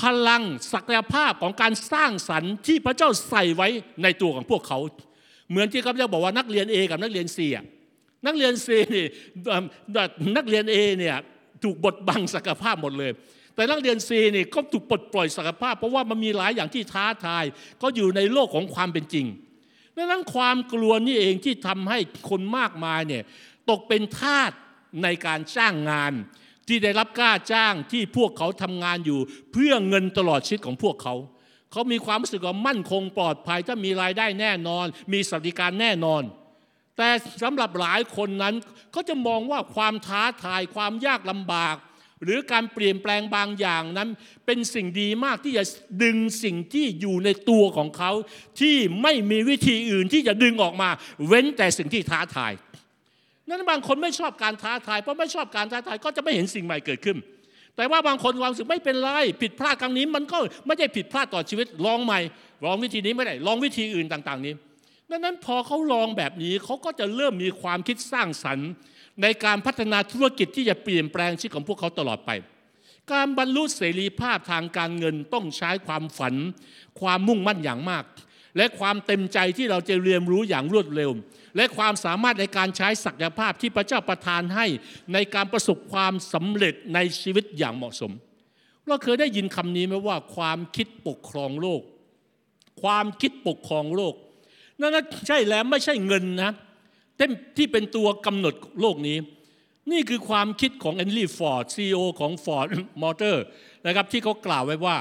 [0.00, 3.68] พลังศักยภาพของการสร้างสรรค์ที่พระเจ้าใส่ไว้
[4.02, 4.78] ในตัวของพวกเขา
[5.50, 7.38] เหมือนที่ข้าพเจ้าบอกว่านักเรียน A กับนักเรียน C
[8.26, 9.06] นักเรียน C นี่
[10.36, 11.16] นักเรียน A เนี่ย
[11.62, 13.10] ถูกบดบังศักยภาพหมดเลย
[13.54, 17.44] แต่นักเรียน C นี่ก็ถูกปลดปล่อยศักยภาพ เพราะว่ามันมีหลายอย่างที่ท้าทาย
[17.82, 19.26] ก็อยู่ในโลกของความเป็นจริง
[19.96, 21.98] ดังนั้นความกลัวนี่เองที่ทำให้
[22.30, 23.22] คนมากมายเนี่ย
[23.70, 24.52] ตกเป็นทาส
[25.02, 26.12] ในการจ้างงาน
[26.68, 29.20] ที่ได้รับกล้าจ้างที่พวกเขาทำงานอยู่
[29.52, 31.14] เพื่อเงินตลอดชีวิตของพวกเขา
[31.72, 36.22] เขามีความรู้สึกว่ามั่นคงปลอดภัยถ้ามีรายได้แน่นอน มีสวัสดิการแน่นอน
[36.96, 37.08] แต่
[37.42, 38.54] สำหรับหลายคนนั้น
[38.94, 41.76] ก็จะมองว่าความท้าทายความยากลำบาก
[42.24, 44.08] หรือการเปลี่ยนแปลงบางอย่างนั้น
[44.46, 45.64] เป็นสิ่งดีมากที่จะ
[46.02, 48.12] ดึงสิ่งที่อยู่ในตัวของเขา
[48.60, 50.88] ที่ไม่มีวิธีอื่นที่จะดึงออกมา
[51.26, 52.52] เว้นแต่สิ่งที่ท้าทาย
[53.48, 57.16] นั้นบางคนไม่ชอบการท้าทายเพราะไม่ชอบการท้าทายก็จะไม่เห็นสิ่งใหม่เกิดขึ้น
[57.76, 59.10] แต่ว่าบางคนความรู้สึกไม่เป็นไร
[59.42, 62.20] ผิดพลาดครั้งนี้ มันก็ไม่ได้ผิดพลาดต่อชีวิตลองใหม่
[62.64, 64.54] ลองวิธีนี้ไม่ได้ลองวิธีอื่นต่าง ๆ นี้
[65.10, 68.70] ดังนั้นพอเขาลองแบบนี้เขาก็จะเริ่มมีความคิดสร้างสรรค์
[69.22, 72.30] ในการพัฒนาธุรกิจที่จะเปลี่ยนแปลงชีวิตของพวกเขาตลอดไป
[73.12, 76.34] การบรรลุเสรีภาพทางการเงินต้องใช้ความฝัน
[77.00, 78.04] ความมุ่งมั่นอย่างมาก
[78.56, 81.10] และความเต็มใจที่เราจะเรียนรู้อย่างรวดเร็ว
[81.56, 84.66] และความสามารถในการใช้ศักยภาพที่พระเจ้าประทานให้
[85.12, 88.12] ในการประสบความสำเร็จในชีวิตอย่างเหมาะสม
[88.86, 91.82] เราเคยได้ยินคำนี้ไหมว่าความคิดปกครองโลก
[92.82, 94.14] ความคิดปกครองโลก
[94.80, 94.96] นั่น
[95.28, 96.52] ใช่แล้วไม่ใช่เงินนะ
[97.56, 99.18] ที่เป็นตัวกำหนดโลกนี้
[99.92, 102.66] นี่คือความคิดของเฮนรี่ฟอร์ด CEO ของฟอร์ด
[103.02, 103.44] มอเตอร์
[103.86, 104.98] นะครับที่เขากล่าวไว้ว่า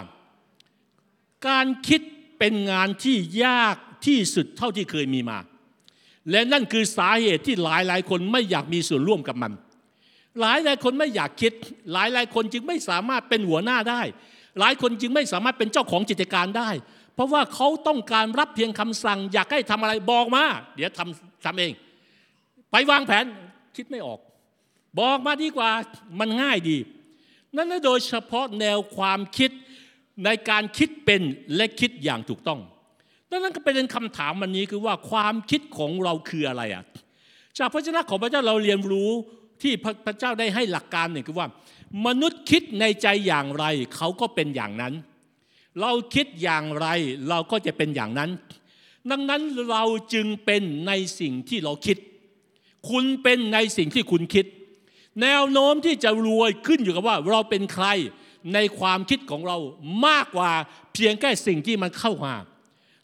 [1.47, 2.01] การคิด
[2.39, 5.39] เป็นงานที่ยากที่สุดเท่าที่เคยมีมา
[6.31, 9.51] และนั่นคือสาเหตุที่หลายหลายคนไม่อยากมีส่วนร่วมกับมัน
[10.41, 11.53] หลายหลายคนไม่อยากคิด
[11.93, 14.01] หลายหลายคนจึงไม่สามารถเป็นหัวหน้าได้
[14.59, 16.69] หลายคนจึงไม่สามารถเป็นเจ้าของกิจการได้
[17.15, 20.43] เพราะว่าเขาต้องการรับเพียงคำสั่ง อยากให้ทำอะไรบอกมา
[20.75, 21.71] เดี๋ยวทำทำเอง
[22.71, 23.25] ไปวางแผน
[23.75, 24.19] คิดไม่ออก
[24.99, 25.69] บอกมาดีกว่า
[26.19, 26.77] มันง่ายดี
[27.55, 29.51] นั่นโดยเฉพาะแนวความคิด
[30.25, 31.21] ในการคิดเป็น
[31.55, 32.59] และคิดอย่างถูกต้อง
[33.29, 36.83] ดังนั้นก็เป็นคำถามวันนี้คือว่าความคิดของเราคืออะไรอะ
[37.57, 39.11] จากพระเจ้าของพระเจ้าเราเรียนรู้
[39.61, 39.73] ที่
[40.05, 41.47] พระเจ้าได้ให้หลักการหนึ่งคือว่า
[42.05, 44.93] มนุษย์คิดในใจอย่างไร เขาก็เป็นอย่างนั้น
[45.81, 46.87] เราคิดอย่างไร
[47.29, 48.29] เราก็จะเป็นอย่างนั้น
[49.11, 51.97] ดังนั้นเราจึงเป็นในสิ่งที่เราคิด
[52.89, 54.45] คุณเป็นในสิ่งที่คุณคิด
[55.21, 57.87] แนวโน้มที่จะรวยขึ้นอยู่กับว่าเราเป็นใคร
[58.53, 59.57] ในความคิดของเรา
[60.07, 60.51] มากกว่า
[60.93, 62.35] เพียงแค่สิ่งที่มันเข้ามา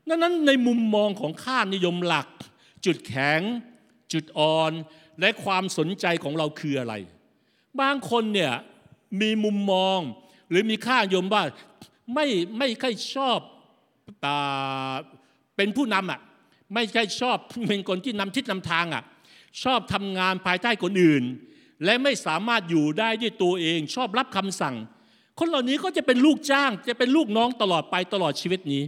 [0.07, 2.27] ดังนั้นในมุมมองของค่านิยมหลัก
[2.85, 3.41] จุดแข็ง
[4.13, 4.71] จุดอ่อน
[5.19, 6.93] และความสนใจของเราคืออะไร
[7.81, 8.53] บางคนเนี่ย
[9.21, 9.99] มีมุมมอง
[10.49, 11.43] หรือมีค่านิยมว่า
[12.13, 12.25] ไม่
[12.57, 13.39] ไม่ค่อยชอบ
[15.55, 16.19] เป็นผู้นำอะ
[16.73, 17.37] ไม่ใช่ชอบ
[17.67, 19.03] เป็นคนที่นำทิศนำทางอะ
[19.63, 21.23] ชอบทำงานภายใต้คนอื่น
[21.85, 24.75] และไม่สามารถอยู่ได้ด้วยตัวเองชอบรับคำสั่ง
[25.39, 28.83] คนเหล่านี้ก็จะเป็นลูกจ้าง จะเป็นลูกน้องตลอดไปตลอดชีวิตนี้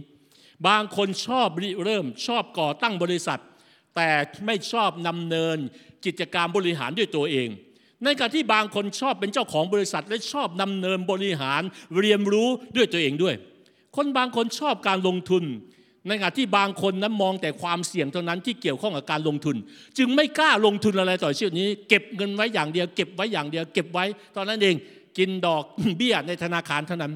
[0.68, 3.40] บางคนชอบริเริ่มชอบก่อตั้งบริษัท
[3.96, 4.10] แต่
[4.46, 5.58] ไม่ชอบนำเนิน
[6.04, 7.48] กิจการบริหารด้วยตัวเอง
[8.04, 11.62] ในขณะที่บางคนชอบเป็นเจ้าของบริษัท และชอบนำเนินบริหาร
[11.98, 13.34] เรียนรู้ด้วยตัวเองด้วย
[13.96, 15.44] คนบางคนชอบการลงทุน
[16.06, 19.56] ในขณะที่บางคนนั้นมองแต่ความเสี่ยงเท่านั้นที่เกี่ยวข้องกับการลงทุน
[19.98, 24.04] จึงไม่กล้าลงทุนอะไรต่อชีวิตนี้ เก็บเงินไว้อย่างเดียว เก็บไว้อย่างเดียว เก็บไว้
[24.36, 24.76] ตอนนั้นเอง
[25.18, 25.64] กินดอก
[25.96, 27.12] เบี้ยในธนาคารเท่านั้น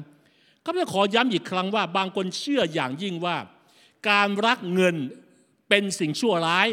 [0.65, 3.37] ก็จะขอย้ำอีกครั้งว่า บางคนเชื่ออย่างยิ่งว่า
[4.09, 4.95] การรักเงิน
[5.69, 6.67] เป็นสิ่งชั่วร้าย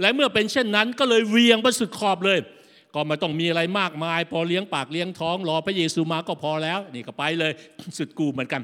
[0.00, 2.38] และเมื่อเป็นเช่นนั้นก็เลยเวียงไปสุดขอบเลย
[2.94, 7.52] ก็ไม่ต้องมีอะไรมากมาย พอเลี้ยงปากเลี้ยงท้องรอพระเยซูมาก็พอแล้ว นี่ก็ไปเลย
[7.98, 8.62] สุดกูเหมือนกัน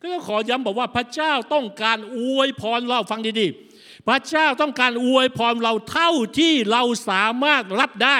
[0.00, 8.18] ก็ขอย้ำบอกว่าพระเจ้าต้องการอวยพรเราฟังดีๆ พระเจ้าต้องการอวยพรเราเท่าที่เราสามารถรับได้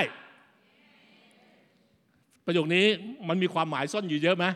[2.44, 2.86] ประโยคนี้
[3.28, 4.46] มันมีความหมายซ่อนอยู่เยอะไหม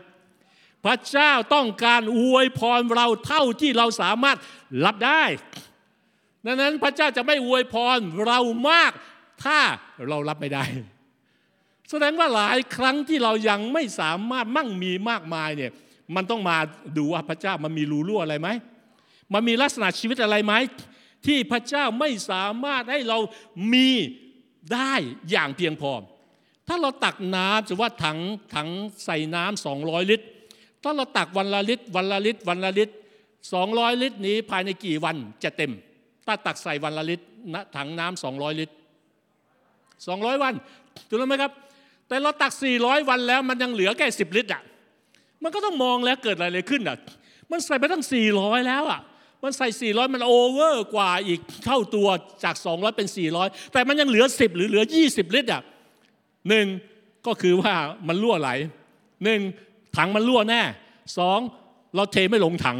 [0.85, 4.37] พระเจ้าต้องการอวยพรเราเท่าที่เราสามารถ
[4.85, 5.23] รับได้
[6.45, 8.91] ดังนั้นพระเจ้าจะไม่อวยพรเรามาก
[9.43, 9.59] ถ้า
[10.09, 10.63] เรารับไม่ได้
[11.89, 15.71] แสดงว่าหลายครั้งที่เรายังไม่สามารถมั่งมีมากมายเนี่ย
[16.15, 16.57] มันต้องมา
[16.97, 18.49] ดูว่าพระเจ้ามันมีรูรั่วอะไรไหม
[19.33, 20.53] มันมีลักษณะชีวิตอะไรไหม
[21.25, 23.17] ที่พระเจ้าไม่สามารถให้เรา
[23.73, 23.89] มี
[24.73, 24.93] ได้
[25.31, 25.91] อย่างเพียงพอ
[26.67, 28.19] ถ้าเราตักน้ำจะว่าถัง
[28.55, 28.69] ถัง
[29.05, 30.25] ใส่น้ำสองร้อยลิตร
[30.83, 32.93] ถ้าเราตักวันละลิตร วันละลิตร วันละลิตร
[33.53, 35.71] สองร้อยลิตรนี้ภายในกี่วันจะเต็ม
[36.25, 37.25] ถ้าตักใส่วันละลิตร
[37.75, 38.73] ถังน้ำสองร้อยลิตร
[40.07, 40.53] สองร้อยวัน
[41.07, 41.51] ถูกไหมครับ
[42.07, 44.61] แต่เราตักสี่ร้อยวันแล้วมันยังเหลือแค่สิบลิตรอะ
[45.43, 46.97] มันก็ต้องมองแล้วเกิดอะไรขึ้นอะ
[47.51, 48.03] มันใส่ไปตั้ง
[48.35, 49.01] 400 แล้วอะ
[49.43, 52.07] มันใส่ 400 มันโอเวอร์กว่าอีกเท่าตัว
[52.43, 53.07] จาก 200 เป็น
[53.39, 55.61] 400 แต่มันยังเหลือ 10 หรือเหลือ 20 ลิตรอะ
[56.49, 56.65] หนึ่ง
[57.27, 57.73] ก็คือว่า
[58.07, 58.49] มันรั่วไหล
[59.23, 59.39] หนึ่ง
[59.97, 60.61] ถังมันรั่วแน่
[61.17, 61.39] สอง
[61.95, 62.77] เราเทไม่ลงถัง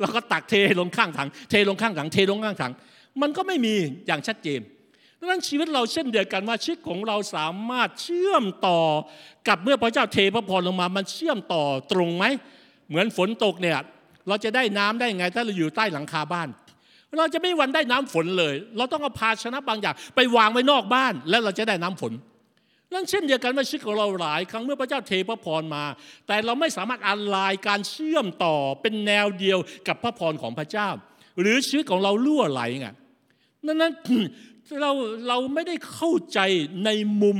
[0.00, 2.72] เราก็ตักเทลงข้างถัง เทลงข้างถัง เทลงข้างถัง
[3.22, 3.74] มันก็ไม่มี
[4.06, 4.60] อย่างชัดเจน
[5.18, 8.80] ดังนั้นชีวิตเราเช่นเดียวกันว่าชีวิตของเราสามารถเชื่อมต่อ
[9.48, 12.24] กับเมื่อพระเจ้าเทพระพรลงมามันเชื่อมต่อตรงไหม
[12.88, 13.78] เหมือนฝนตกเนี่ย
[14.28, 16.48] เราจะได้น้ำได้ไงถ้าเราอยู่ใต้หลังคาบ้าน
[17.18, 22.12] เราจะไม่วันได้น้ำฝนเลย เราต้องเอาภาชนะบางอย่าง ไปวางไว้นอกบ้าน แล้วเราจะได้น้ำฝน
[22.94, 25.84] นั่นเช่นเดียวกันว่าชีวิตของเราหลายครั้งเมื่อพระเจ้าเทพระพรมา
[26.26, 30.88] แต่เราไม่สามารถอันลายการเชื่อมต่อเป็นแนวเดียวกับพระพรของพระเจ้า
[31.40, 32.88] หรือชีวิตของเราล่วไหลไง
[33.66, 33.92] นั้น
[34.82, 34.92] เรา
[35.28, 36.40] เราไม่ได้เข้าใจ
[36.84, 36.90] ใน
[37.22, 37.38] มุม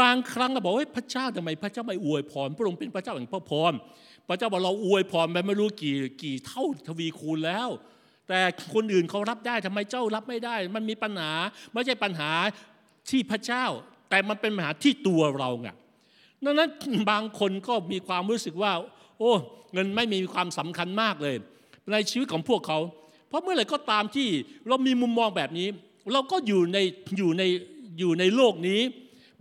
[0.00, 3.72] บางครั้งเราบอกว่าพระเจ้าทำไม พระเจ้าไม่อวยพรพระองค์เป็นพระเจ้าแห่งพระพร
[4.28, 7.68] พระเจ้าบอกเราอวยพรไปไม่รู้กี่กี่เท่าทวีคูณแล้ว
[8.28, 8.40] แต่
[8.74, 11.32] คนอื่นเขารับได้ทำไมเจ้ารับไม่ได้ มันมีปัญหา
[11.72, 12.30] ไม่ใช่ปัญหา
[13.10, 13.64] ที่พระเจ้า
[14.10, 15.68] แต่มันเป็นปัญหาที่ตัวเราไง
[16.44, 16.70] ดังนั้น
[17.10, 18.72] บางคนก็มีความรู้สึกว่า
[19.18, 19.32] โอ้
[19.72, 21.36] เงินไม่มีความสำคัญมากเลย
[21.92, 22.78] ในชีวิตของพวกเขา
[23.28, 24.28] เพราะเมื่อไหร่ก็ตามที่
[24.68, 25.68] เรามีมุมมองแบบนี้
[26.12, 26.78] เราก็อยู่ใน
[27.18, 27.42] อยู่ใน
[27.98, 28.80] อยู่ในโลกนี้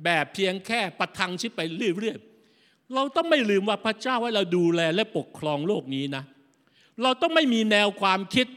[0.04, 6.24] แบบเพียงแค่ประทังชีวิตไปเรื่อยๆ เราต้องไม่ลืมว่าพระเจ้าให้เราดูแลและปกครองโลกนี้นะ
[7.04, 8.48] เราต้องไม่มีแนวความคิด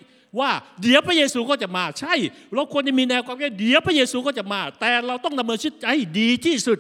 [0.41, 0.51] ว่า
[0.83, 2.15] เดี๋ยวพระเยซูก็จะมา ใช่
[2.55, 6.79] เราควรจะมีแนวความคิดเดี๋ยวพระเยซูก็จะมา แต่เราต้องดำเนินชีวิตให้ดีที่สุด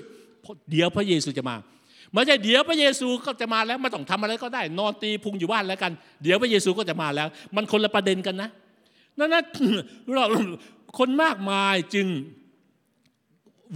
[0.70, 1.56] เดี๋ยวพระเยซูจะมา
[2.12, 8.48] ไม่ใช่เดี๋ยวพระเยซูก็จะมาแล้วไม่ต้องทำอะไรก็ได้ นอนตีพุงอยู่บ้านแล้วกัน เดี๋ยวพระเยซูก็จะมาแล้ว มันคนละประเด็นกันนะ
[9.18, 9.42] นั่นนะ
[10.14, 10.24] เรา
[10.98, 12.06] คนมากมายจึง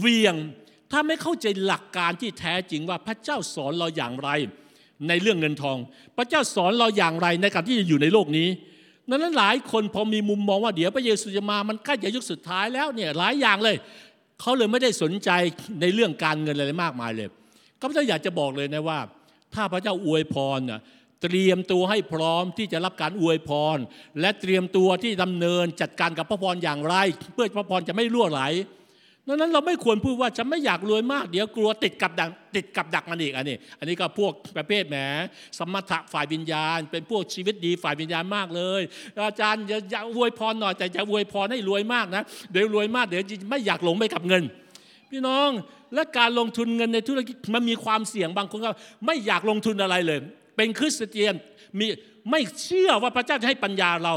[0.00, 0.34] เวียง
[0.90, 4.30] ถ้าไม่เข้าใจหลักการที่แท้จริงว่าพระเจ้าสอนเราอย่างไร
[5.08, 5.78] ในเรื่องเงินทอง
[6.16, 8.48] พระเจ้าสอนเราอย่างไรในการที่จะอยู่ในโลกนี้
[9.08, 13.76] นั้นหลายคนพอมีมุมมองว่าเดี๋ยวพระเยซูจะมามันใกล้จะยุคสุดท้ายแล้วเนี่ยหลายอย่างเลย
[14.40, 15.30] เขาเลยไม่ได้สนใจ
[15.80, 17.28] ในเรื่องการเงินอะไรมากมายเลย
[17.78, 18.98] ก็พระเจ้าอยากจะบอกเลยนะว่า
[19.54, 20.80] ถ้าพระเจ้าอวยพรน่ะ
[21.24, 23.78] เตรียมตัวให้พร้อมที่จะรับการอวยพร
[24.20, 26.94] และเตรียมตัวที่ดำเนินจัดการกับพระพรอย่างไร
[27.34, 28.42] เพื่อพระพรจะไม่รั่วไหล
[29.28, 34.96] ดังนั้นเราไม่ควรพูดว่าจะไม่อยากรวยมาก เดี๋ยวกลัวติดกับดักติดกับดักมันอีกอันนี้ อันนี้ก็พวกประเภทแหม
[35.58, 38.82] สมถะฝ่ายวิญญาณ เป็นพวกชีวิตดีฝ่ายวิญญาณมากเลย
[39.28, 44.42] อาจารย์อย่าอวยพรหน่อยแต่อย่าอวยพรให้รวยมากนะเดี๋ยวรวยมากเดี๋ยวไม่อยากหลงไปกับเงิน
[45.10, 45.48] พี่น้อง
[45.94, 48.70] และการลงทุนเงินในธุรกิจมันมีความเสี่ยงบางคนก็
[49.06, 50.20] ไม่อยากลงทุนอะไรเลย
[50.56, 51.34] เป็นคริสเตียน
[51.78, 51.86] มี
[52.30, 54.14] ไม่เชื่อว่าพระเจ้าจะให้ปัญญาเรา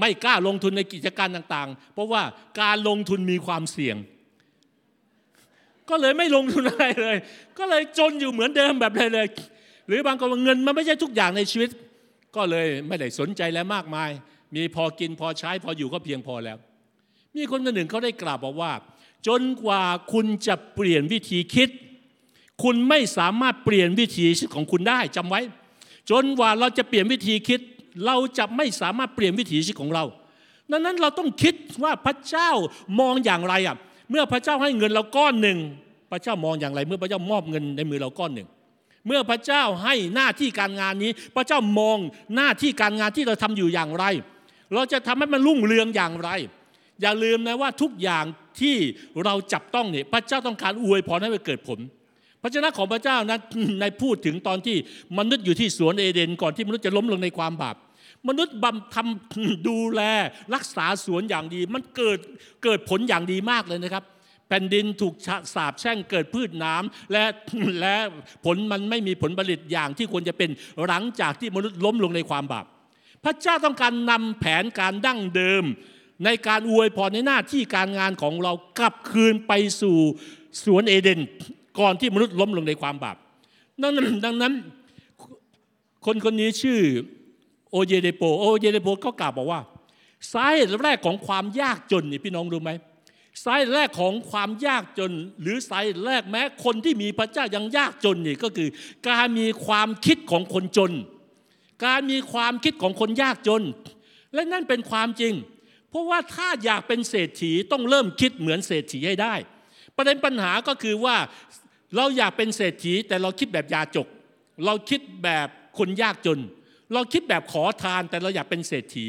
[0.00, 2.22] ไม่กล้าลงทุนในกิจการต่างๆ เพราะว่า
[2.60, 3.96] การลงทุนมีความเสี่ยง
[5.88, 7.16] ก็เลยไม่ลงทุนอะไรเลย
[7.58, 9.26] ก็เลยจนอยู่เหมือนเดิมแบบเลยเลย
[9.88, 11.70] หรือบางคนเงินมันไม่ใช่ทุกอย่างในชีวิต
[12.36, 14.10] ก็เลยไม่ได้สนใจแล้วมากมาย
[14.54, 16.58] มีพอกินพอใช้พออยู่ก็เพียงพอแล้ว
[17.36, 18.72] มีคนคนหนึ่งเขาได้กล่าวบอกว่า
[19.26, 21.68] จนกว่าคุณจะเปลี่ยนวิธีคิด
[22.62, 25.40] คุณไม่สามารถเปลี่ยนวิธีชีวิตของคุณได้จำไว้
[26.10, 27.60] จนกว่าเราจะเปลี่ยนวิธีคิด
[28.06, 30.04] เราจะไม่สามารถเปลี่ยนวิถีชีวิตของเรา
[30.70, 32.50] ดังนั้นเราต้องคิดว่าพระเจ้า
[33.00, 33.76] มองอย่างไรอะ
[34.10, 35.58] เมื่อพระเจ้าให้เงินเราก้อนหนึ่ง
[36.10, 38.48] พระเจ้ามองอย่างไร เมื่อพระเจ้ามอบเงินในมือเราก้อนหนึ่ง
[39.06, 41.98] เมื่อพระเจ้าให้หน้าที่การงานนี้ พระเจ้ามอง
[42.36, 44.04] หน้าที่การงานที่เราทำอยู่อย่างไร
[44.74, 46.30] เราจะทำให้มันรุ่งเรืองอย่างไร
[47.02, 48.24] อย่าลืมนะว่าทุกอย่าง
[48.60, 48.76] ที่
[49.24, 51.78] เราจับต้องเนี่ยพระเจ้าต้องการอวยพรให้มันเกิดผล
[52.42, 53.40] พระเจ้าของพระเจ้านั้น
[53.80, 54.76] ในพูดถึงตอนที่
[55.18, 57.76] มนุษย์อยู่ที่สวนเอเดน ก่อนที่มนุษย์จะล้มลงในความบาป
[58.28, 60.02] มนุษย์บำทำดูแล
[60.54, 62.18] รักษาสวนอย่างดี มันเกิด
[62.64, 64.04] เกิดผลอย่างดีมากเลยนะครับ
[64.48, 65.14] แผ่นดินถูก
[65.54, 67.24] สาบแช่งเกิดพืชน้ำและ
[67.80, 67.96] และ
[68.44, 70.50] ผลมันไม่มีผลผลิตอย่างที่ควรจะเป็น
[70.86, 72.66] หลังจากที่มนุษย์ล้มลงในความบาป
[73.24, 75.64] พระเจ้าต้องการนำแผนการดั้งเดิม
[76.24, 79.96] ในการอวยพรในหน้าที่การงานของเรากลับคืนไปสู่
[80.64, 81.20] สวนเอเดน
[81.80, 83.16] ก่อนที่มนุษย์ล้มลงในความบาป
[83.82, 84.52] ดังนั้น
[86.06, 86.80] คนคนนี้ชื่อ
[87.70, 89.60] โอเยเดโปโอเยเดโปก็กล่าวบอกว่า
[90.32, 92.70] สาเหตุแรกของความยากจนนี่พี่น้องรู้ไหม
[93.44, 98.68] สาเหตุแรกของความยากจน หรือสาเหตุแรกแม้คนที่มีพระเจ้ายังยากจนนี่ก็คือ
[99.08, 100.92] การมีความคิดของคนจน
[101.86, 103.62] การมีความคิดของคนยากจน
[104.34, 105.34] และนั่นเป็นความจริง
[105.90, 109.34] เพราะว่าถ้าอยากเป็นเศรษฐีต้องเริ่มคิดเหมือนเศรษฐีให้ได้
[109.96, 111.16] ประเด็นปัญหาก็คือว่า
[111.96, 114.06] เราอยากเป็นเศรษฐีแต่เราคิดแบบยาจก
[114.66, 115.48] เราคิดแบบ
[115.78, 116.38] คนยากจน
[116.92, 119.06] เราคิดแบบขอทานแต่เราอยากเป็นเศรษฐี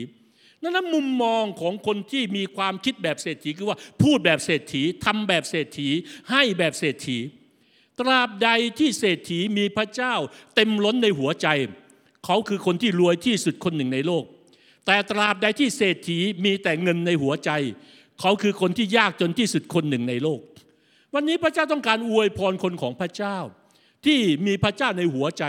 [0.62, 5.90] นั้นมุมมองของคนที่มีความคิดแบบเศรษฐีคือว่าพูดแบบเศรษฐีทำแบบเศรษฐี
[6.32, 7.18] ให้แบบเศรษฐี
[8.00, 10.14] ตราบใดที่เศรษฐีมีพระเจ้า
[10.56, 11.48] เต็มล้นในหัวใจ
[12.26, 14.24] เขาคือคนที่รวยที่สุดคนหนึ่งในโลก
[14.86, 17.52] แต่ตราบใดที่เศรษฐีมีแต่เงินในหัวใจ
[18.20, 20.40] เขาคือคนที่ยากจนที่สุดคนหนึ่งในโลก
[21.14, 23.38] วันนี้พระเจ้าต้องการอวยพรคนของพระเจ้า
[24.06, 25.44] ที่มีพระเจ้าในหัวใจ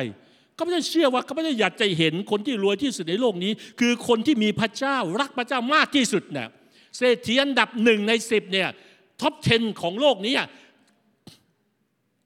[0.57, 6.49] ข้าพเจ้าเชื่อว่าข้าพเจ้าอยากจะเห็นคนที่รวยที่สุดในโลกนี้ คือคนที่มีพระเจ้ารักพระเจ้ามากที่สุดเนี่ย
[6.97, 8.69] เศรษฐีอันดับหนึ่งในสิบเนี่ย
[9.21, 10.35] ท็อป 10 ของโลกนี้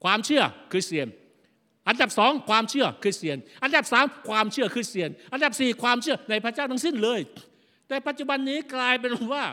[0.05, 0.43] ความเชื่อ
[0.73, 1.09] คือเสียน
[1.89, 7.21] อันดับสองความเชื่อคือเสียน อันดับสามความเชื่อคือเสียน อันดับสี่ความเชื่อในพระเจ้าทั้งสิ้นเลย
[7.89, 9.45] แต่ปัจจุบันนี้กลายเป็นว่า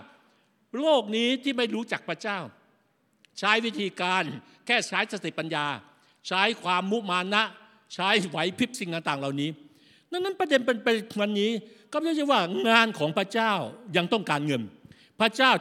[0.80, 2.40] โลกนี้ที่ไม่รู้จักพระเจ้า
[3.40, 4.24] ใช้วิธีการ
[4.66, 5.66] แค่ใช้สติปัญญา
[6.28, 7.44] ใช้ความมุมานะ
[7.94, 9.50] ใช้ไหวพริบสิ่งต่างๆเหล่านี้
[10.12, 10.88] นั้นนั้นประเด็นเป็นไป
[11.22, 11.52] วันนี้
[11.94, 12.40] ก็ไม่ใช่ว่า
[12.70, 13.52] งานของพระเจ้า
[13.98, 14.62] ยังต้องการเงิน
[15.20, 15.52] พระเจ้า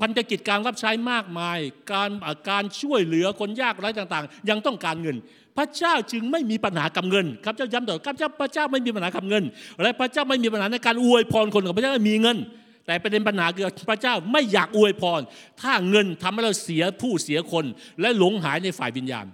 [0.00, 1.58] พันธกิจการรับใช้มากมาย
[1.92, 2.10] การ
[2.50, 5.16] การช่วยเหลือคนยากไร้ต่างๆ ยังต้องการเงิน
[5.56, 9.44] พระเจ้าจึงไม่มีปัญหากับเงินครับเจ้าย้ำต่อครับเจ้าพระเจ้าไม่มีปัญหากับเงิน
[9.82, 12.36] และพระเจ้าไม่มีปัญหาในการอวยพรคนของพระเจ้ามีเงิน
[12.90, 15.20] แต่ประเด็นปัญหาคือพระเจ้าไม่อยากอวยพร
[15.62, 17.64] ถ้าเงินทำให้เราเสียผู้เสียคน
[18.00, 19.26] และหลงหายในฝ่ายวิญญาณ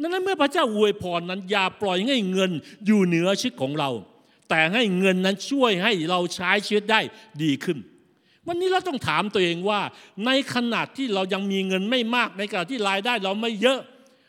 [0.00, 2.50] นั้นเมื่อพระเจ้าอวยพรนั้นอย่าปล่อยให้เงิน
[2.86, 3.90] อยู่เหนือชีวิตของเรา
[4.50, 7.00] แต่ให้เงินนั้นช่วยให้เราใช้ชีวิตได้
[7.42, 7.78] ดีขึ้น
[8.46, 9.80] วันนี้เราต้องถามตัวเองว่า
[10.26, 13.80] ในขณะที่เรายังมีเงินไม่มากในขณะที่รายได้เราไม่เยอะ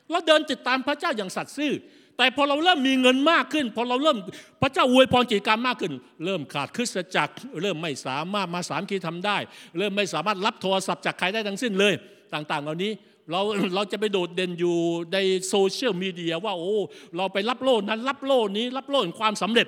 [0.10, 1.74] เราเดินติดตามพระเจ้าอย่างสัตย์ซื่อ
[2.18, 4.18] แต่พอเราเริ่มมีเงินมากขึ้น พอเราเริ่ม
[4.62, 5.94] พระเจ้าอวยพรกิจการมากขึ้น
[6.26, 9.38] เริ่มขาดคริสตจักร เริ่มไม่สามารถมาสามคีทำได้
[9.78, 11.94] เริ่มไม่สามารถรับโทรศัพท์จากใครได้ทั้งสิ้นเลย
[12.34, 12.92] ต่าง ๆ เหล่านี้
[13.32, 13.42] เรา
[13.76, 14.78] เราจะไปโดดเด่นอยู่
[15.14, 16.80] ในโซเชียลมีเดียว่าโอ้
[17.18, 19.68] เราไปรับโล่นั้นรับโล่นี้ รับโล่ความสำเร็จ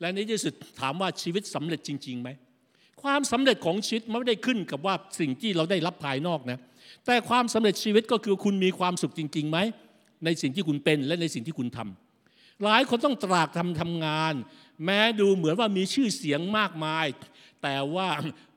[0.00, 2.28] และในที่สุดถามว่าชีวิตสำเร็จจริงๆไหม
[3.02, 6.58] ความสำเร็จของชีวิตไม่ได้ขึ้นกับว่าสิ่งที่เราได้รับภายนอกนะ
[7.06, 9.58] แต่ความสำเร็จชีวิตก็คือคุณมีความสุขจริงๆไหม
[10.24, 14.34] ในสิ่งที่คุณเป็นและในสิ่งที่คุณทำหลายคนต้องตรากทำทำงาน
[14.84, 17.06] แม้ดูเหมือนว่ามีชื่อเสียงมากมาย
[17.62, 18.08] แต่ว่า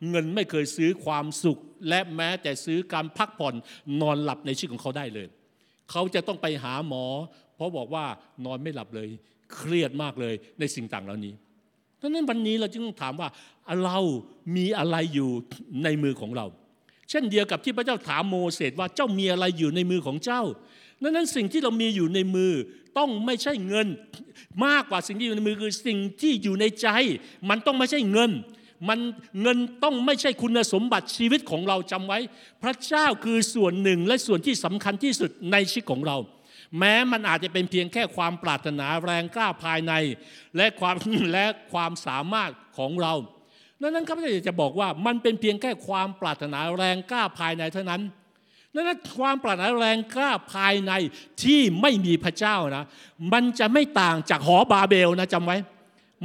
[0.10, 3.56] เงินไม่เคยซื้อความสุข และแม้แต่ซื้อการพักผ่อน
[4.02, 5.28] นอนหลับในชีวิตของเขาได้เลย
[5.92, 7.06] เขาจะต้องไปหาหมอ
[7.56, 8.06] เพราะบอกว่า
[8.46, 9.10] นอนไม่หลับเลย
[9.56, 11.34] เครียดมากเลยในสิ่งต่างเหล่านี้
[12.02, 13.30] ดังนั้นวันนี้เราจึงต้องถามว่า
[13.84, 13.98] เรา
[14.56, 15.30] มีอะไรอยู่
[15.84, 16.46] ในมือของเรา
[17.10, 20.42] เช่นเดียวกับที่พระเจ้าถามโมเสสว่าเจ้ามีอะไรอยู่ในมือของเจ้า
[21.02, 22.54] ดังนั้นสิ่งที่เรามีอยู่ในมือ
[22.98, 23.88] ต้องไม่ใช่เงิน
[24.66, 26.88] มากกว่าสิ่งที่อยู่ในมือคือสิ่งที่อยู่ในใจ
[27.50, 28.32] มันต้องไม่ใช่เงิน
[28.90, 29.00] มัน
[29.42, 32.20] เงินต้องไม่ใช่คุณสมบัติชีวิตของเราจำไว้
[32.64, 36.18] พระเจ้าคือส่วนหนึ่งและส่วนที่สำคัญที่สุดในชีวิตของเรา
[36.80, 39.94] แม้มันอาจจะเป็นเพียงแค่ความปรารถนาแรงกล้าภายใน
[40.58, 40.96] และความ
[41.34, 43.14] และความสามารถของเรา
[43.82, 48.02] ดังนั้นข้าพเจ้าจะบอกว่ามันเป็นเพียงแค่ความปรารถนาแรงกล้าภายในเท่านั้น
[48.76, 50.92] ดังนั้นความปรารถนาแรงกล้าภายใน
[51.44, 52.86] ที่ไม่มีพระเจ้านะ
[53.34, 55.58] มันจะไม่ต่างจากหอบาเบลนะจำไว้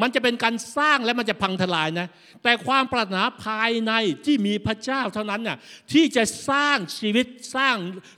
[0.00, 2.06] มันจะเป็นการสร้างและมันจะพังทลายนะ
[2.42, 3.92] แต่ความปรารถนาภายใน
[4.26, 5.58] ที่มีพระเจ้าเท่านั้นน่ะ
[5.92, 7.26] ที่จะสร้างชีวิต
[7.56, 7.76] สร้าง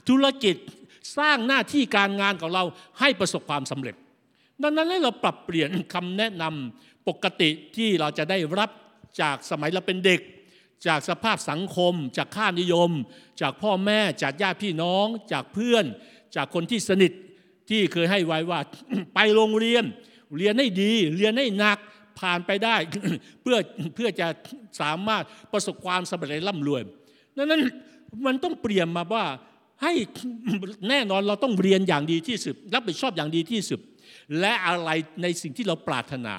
[0.09, 0.55] ธุรกิจ
[1.17, 2.63] สร้างหน้าที่การงานของเรา
[2.99, 3.95] ให้ประสบความสำเร็จ
[4.63, 8.69] ดังนั้นให้เราปรับเปลี่ยนคำแนะนำปกติที่เราจะได้รับ
[9.21, 10.21] จากสมัยเราเป็นเด็ก
[10.87, 12.91] จากสภาพสังคม จากค่านิยม
[13.41, 15.85] จากพ่อแม่จากญาติพี่น้อง จากเพื่อน
[16.35, 17.11] จากคนที่สนิท
[17.69, 18.59] ที่เคยให้ไว้ว่า
[19.15, 19.83] ไปโรงเรียน
[20.37, 21.77] เรียนให้ดี เรียนให้หนัก
[22.19, 22.75] ผ่านไปได้
[23.41, 23.57] เพื่อ
[23.95, 24.27] เพื่อจะ
[24.81, 26.81] สามารถประสบความสำเร็จร่ำรวย
[27.37, 27.61] ดังนั้น
[28.25, 29.25] มันต้องเปลี่ยนมาว่า
[29.83, 29.93] ให้
[30.89, 33.79] แน่นอนเราต้องเรียนอย่างดีที่สุดรับผิดชอบอย่างดีที่สุด
[34.39, 34.89] และอะไร
[35.21, 36.35] ในสิ่งที่เราปรารถนา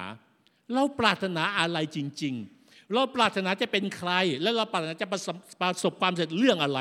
[0.73, 2.54] เราปรารถนาอะไรจริง ๆ
[2.93, 4.11] เราปรารถนาจะเป็นใคร
[4.41, 6.79] และเราปรารถนาจะประสบประสบความสำเร็จเรื่องอะไร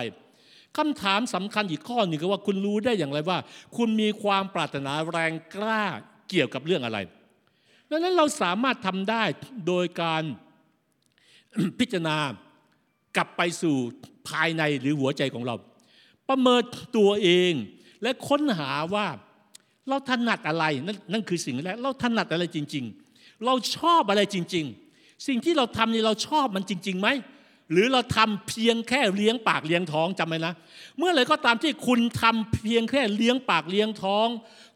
[0.77, 3.39] คำถามสำคัญอีกข้อหนึ่งก็ว่าคุณรู้ได้อย่างไรว่า
[3.77, 5.85] คุณมีความปรารถนาแรงกล้า
[6.29, 6.99] เกี่ยวกับเรื่องอะไร
[7.91, 9.23] ดังนั้นเราสามารถทำได้
[9.67, 10.23] โดยการ
[11.79, 12.17] พิจารณา
[13.17, 13.77] กลับไปสู่
[14.29, 15.55] ภายในหรือหัวใจของเรา
[16.29, 16.63] ประเมิน
[16.97, 17.53] ตัวเอง
[18.03, 19.07] และค้นหาว่า
[19.89, 22.85] เราถนัดอะไรนนนั่นคือสิ่งแรกเราถนัดอะไรจริง
[23.15, 24.84] ๆ เราชอบอะไรจริง ๆ
[25.27, 27.09] สิ่งที่เราทำนี่เราชอบมันจริงๆไหม
[27.73, 30.55] หรือเราทำเพียงแค่เลี้ยงปากเลี้ยงท้องจำไว้นะ
[30.99, 34.29] เมื่อไรก็ตามที่คุณทำเพียงแค่เลี้ยงปากเลี้ยงท้อง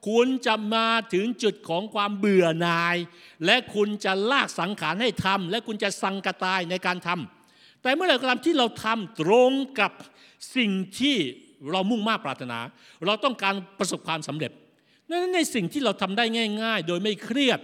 [0.09, 2.97] คุณจะมาถึงจุดของความเบื่อหน่าย
[3.45, 9.93] และคุณจะลากสังขารให้ทำและคุณจะสังกตายในการทำแต่เมื่อไรก็ตามที่เราทำตรงกับ
[10.57, 11.16] สิ่งที่
[11.70, 12.59] เรามุ่งมา่ปรารถนา
[13.07, 14.53] เราต้องการประสบความสำเร็จ
[15.09, 16.24] นั้นในสิ่งที่เราทำได้
[16.62, 17.61] ง่าย ๆ โดยไม่เครียด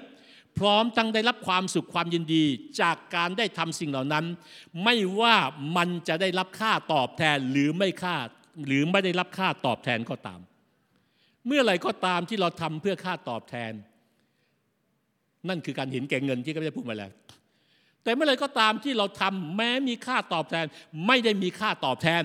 [0.58, 2.44] พร้อมทั้งได้รับความสุขความยินดี
[2.80, 4.24] จากการได้ทำสิ่งเหล่านั้น
[4.84, 5.36] ไม่ว่า
[5.76, 8.16] มันจะได้รับค่าตอบแทนหรือไม่ค่า
[8.66, 10.40] หรือไม่ได้รับค่าตอบแทนก็ตาม
[11.46, 13.72] เมื่อไรก็ตามที่เราทำเพื่อค่าตอบแทน
[15.48, 17.10] นั่นคือการเห็นแก่เงินที่เขาได้พูดมาแล้ว
[18.02, 20.66] แต่เมื่อไรก็ตามที่เราทำแม้มีค่าตอบแทน
[21.06, 22.22] ไม่ได้มีค่าตอบแทน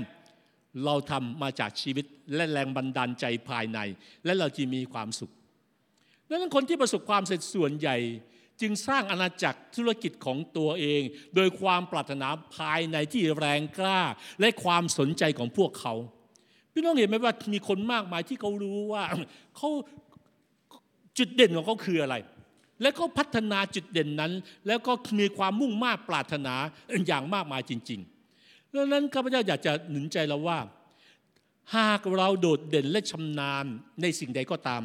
[0.86, 2.06] เราทำมาจากชีวิต
[2.36, 3.80] และแรงบันดาลใจภายใน
[4.26, 5.32] และเราจะมีความสุข
[6.30, 7.98] ดังนั้นคนที่ประสบความสำเร็จส่วนใหญ่
[8.62, 11.02] จึงสร้างอาณาจักรธุรกิจของตัวเอง
[11.36, 14.02] โดยความปรารถนาภายในที่แรงกล้า
[14.40, 15.94] และความสนใจของพวกเขา
[16.74, 19.04] พี่น้องเห็นไหมว่ามีคนมากมายที่เขารู้ว่า
[19.58, 19.70] เขา
[21.18, 22.16] จุดเด่นของเขาคืออะไร
[22.82, 24.32] และเขาพัฒนาจุดเด่นนั้น
[24.68, 26.56] แล้วก็มีความมุ่งมา่ปรารถนา
[27.08, 28.00] อย่างมากมายจริง
[28.38, 30.60] ๆ ดังนั้นข้าพเจ้าอยากจะหนุนใจเราว่า
[31.76, 33.66] หากเราโดดเด่นและชำนาญ
[34.02, 34.84] ในสิ่งใดก็ตาม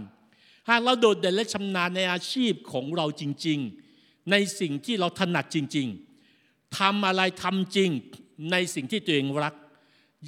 [0.69, 3.59] หากเราโดดเด่นและชำนาญในอาชีพของเราจริง
[3.95, 5.89] ๆ ในสิ่งที่เราถนัดจริง
[6.33, 7.91] ๆทำอะไรทำจริง
[8.53, 9.55] ในสิ่งที่ตัวเองรัก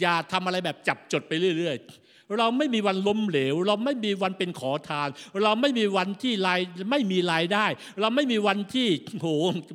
[0.00, 1.76] อย่าทำอะไรแบบจับจดไปเรื่อย
[2.06, 5.08] ๆ เราไม่มีวันล้มเหลว เราไม่มีวันเป็นขอทาน
[5.44, 6.60] เราไม่มีวันที่ราย
[6.90, 7.66] ไม่มีรายได้
[8.00, 8.88] เราไม่มีวันที่
[9.20, 9.28] โห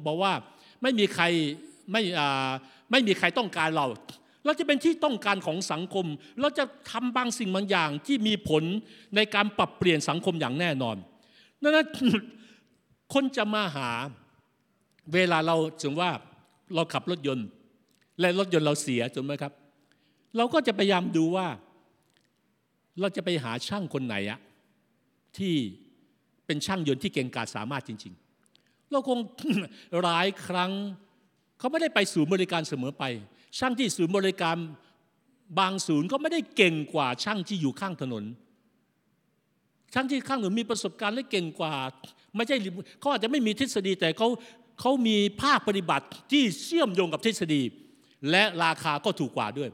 [0.06, 0.34] บอกว่า
[0.82, 1.26] ไม่มีใคร
[1.92, 2.02] ไม่
[2.92, 3.88] ไม่มีใครต้องการเรา
[4.46, 6.06] เราจะเป็นที่ต้องการของสังคม
[6.42, 8.64] เราจะทำบางสิ่งบางอย่างที่มีผล
[9.16, 10.98] ในการปรับเปลี่ยนสังคมอย่างแน่นอน
[11.62, 11.88] ดังนั้น
[13.14, 13.90] คนจะมาหา
[15.14, 16.10] เวลาเราถึงว่า
[16.76, 17.48] เราขับรถยนต์
[18.20, 19.54] และรถยนต์เราเสียจนไหมครับ
[20.38, 21.48] เราก็จะพยายามดูว่า
[23.00, 24.40] เราจะไปหาช่างคนไหนอะ
[25.38, 25.54] ที่
[26.46, 28.14] เป็นช่างยนต์ที่เก่งกาจสามารถจริง
[28.54, 29.20] ๆ เราคง
[30.02, 30.72] หลายครั้ง
[31.58, 33.04] เขาไม่ได้ไปสู่บริการเสมอไป
[33.58, 34.58] ช่างที่ศูนย์บริการ
[35.60, 38.24] บางศูนย์ก็ไม่ได้เก่งกว่าช่างที่อยู่ข้างถนน
[39.94, 41.74] ช่างที่ข้างถนนมีประสบการณ์และเก่งกว่า
[42.36, 42.56] ไม่ใช่
[43.00, 44.28] เขาอาจจะไม่มีทฤษฎีแต่เขา
[44.80, 47.62] เขามีภาคปฏิบัติที่เชื่อมโยงกับทฤษฎี
[48.32, 49.70] และราคาก็ถูกกว่าด้วย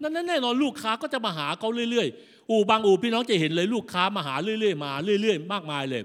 [0.00, 4.92] นั้นแน่นอนลูกค้าก็จะมาหาเขาเรื่อยๆ อู่บางอู่พี่น้องจะเห็นเลยลูกค้ามาหาเรื่อยๆมา
[5.22, 6.02] เรื่อยๆ มากมายเลย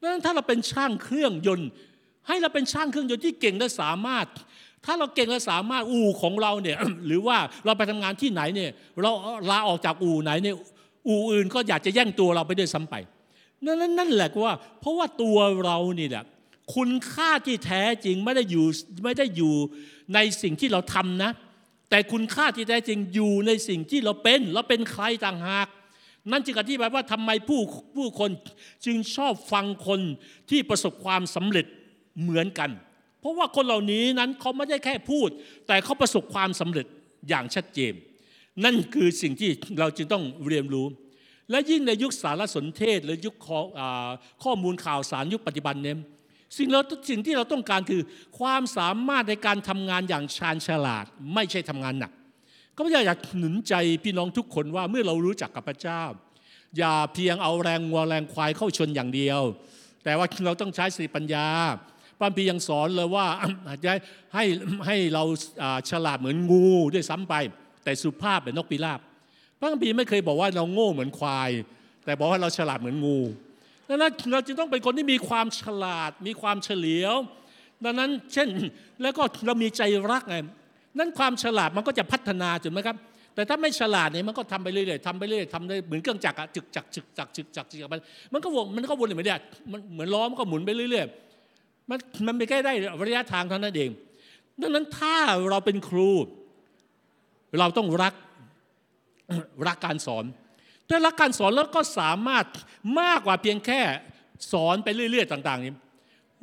[0.00, 1.68] นั้นถ้าเราเป็นช่างเครื่องยนต์
[2.26, 4.26] ให้เราเป็นช่างเครื่องยนต์ที่เก่งและสามารถ
[4.84, 8.70] ถ้าเราเก่งและสามารถอู่ของเราเนี่ยหรือว่าเราไปทำงานที่ไหนเนี่ย
[9.02, 9.10] เรา
[9.50, 10.56] ลาออกจากอู่ไหนเนี่ย
[11.08, 12.94] อู่อื่นก็อยากจะแย่งตัวเราไปด้วยซ้ำไป
[13.64, 16.24] นั่นนั่นแหละว่า เพราะว่าตัวเรานี่แหละ
[16.74, 18.66] คุณค่าที่แท้จริงไม่ได้อยู่
[19.04, 19.54] ไม่ได้อยู่
[20.14, 21.30] ในสิ่งที่เราทำนะ
[21.90, 25.68] แต่คุณค่าที่แท้จริงอยู่ในสิ่งที่เราเป็นเราเป็นใครต่างหาก
[26.30, 27.60] นั่นจึงอธิบายว่าทำไมผู้
[27.96, 28.30] ผู้คน
[28.84, 30.00] จึงชอบฟังคน
[30.50, 31.66] ที่ประสบความสำเร็จ
[32.20, 32.70] เหมือนกัน
[33.20, 35.28] เพราะว่าคนเหล่านี้นั้นเขาไม่ได้แค่พูด
[35.66, 36.86] แต่เขาประสบความสำเร็จ
[37.28, 37.92] อย่างชัดเจน
[38.64, 39.50] นั่นคือสิ่งที่
[39.80, 40.86] เราจึงต้องเรียนรู้
[41.50, 43.34] และยิ่งในยุคสารสนเทศ หรือยุค
[44.44, 45.94] ข้อมูลข่าวสารยุคปัจจุบันนี้
[46.56, 48.02] สิ่งเราสิ่งที่เราต้องการคือ
[48.38, 51.04] ความสามารถในการทำงานอย่างชาญฉลาด
[51.34, 52.12] ไม่ใช่ทำงานหนัก
[52.76, 56.02] ก็ไม่อยากหนุนใจพี่น้องทุกคนว่าเมื่อเรารู้จักกับพระเจ้า
[56.78, 59.40] อย่าเพียงเอาแรงวัวแรงควายเข้าชนอย่างเดียว
[60.04, 61.46] แต่ว่าเราต้องใช้สติปัญญา
[62.18, 63.26] พระพียังสอนเลยว่า
[63.68, 63.90] อาจจะ
[64.34, 64.44] ให้
[64.86, 65.24] ให้เรา
[65.90, 67.34] ฉลาดเหมือนงูด้วยซ้ำไป
[67.84, 69.00] แต่สุภาพเป็นนกพิราบ
[69.58, 71.50] พระคัมภีไม่เคยบอกว่าเราโง่เหมือนควาย
[72.04, 73.18] แต่บอกว่าเราฉลาดเหมือนงู
[73.88, 77.14] ดังนั้นเราจึงต้องเป็นคนที่มีความฉลาดมีความเฉลียว
[77.84, 78.48] ดังนั้นเช่น
[79.02, 80.36] แล้วก็เรามีใจรักไง
[80.98, 82.96] นั้นความฉลาดมันก็จะพัฒนาถูกไหมครับ
[83.34, 88.00] แต่ถ้าไม่ฉลาดเนี่ยมันก็ทำไปเรื่อยๆทำไปเรื่อยๆทำได้เหมือนเครื่องจักรอะจึกจักจึกจักจึกจักจึกจักมัน
[88.32, 89.40] มันก็วนมันก็วนเหมือนเดีย
[89.72, 91.27] มันเหมือนล้อมันก็หมุนไปเรื่อยๆ
[91.90, 92.72] มันมันไม่แค่ได้
[93.06, 93.90] ระยะทางเท่านั้นเอง
[94.60, 95.16] ดังนั้นถ้า
[95.50, 96.10] เราเป็นครู
[97.58, 98.14] เราต้องรัก
[99.68, 100.24] รักการสอน
[100.88, 102.44] ถ้ารักการสอนแล้วก็สามารถ
[103.00, 103.80] มากกว่าเพียงแค่
[104.52, 105.74] สอนไปเรื่อย ๆ ต่าง ๆ นี้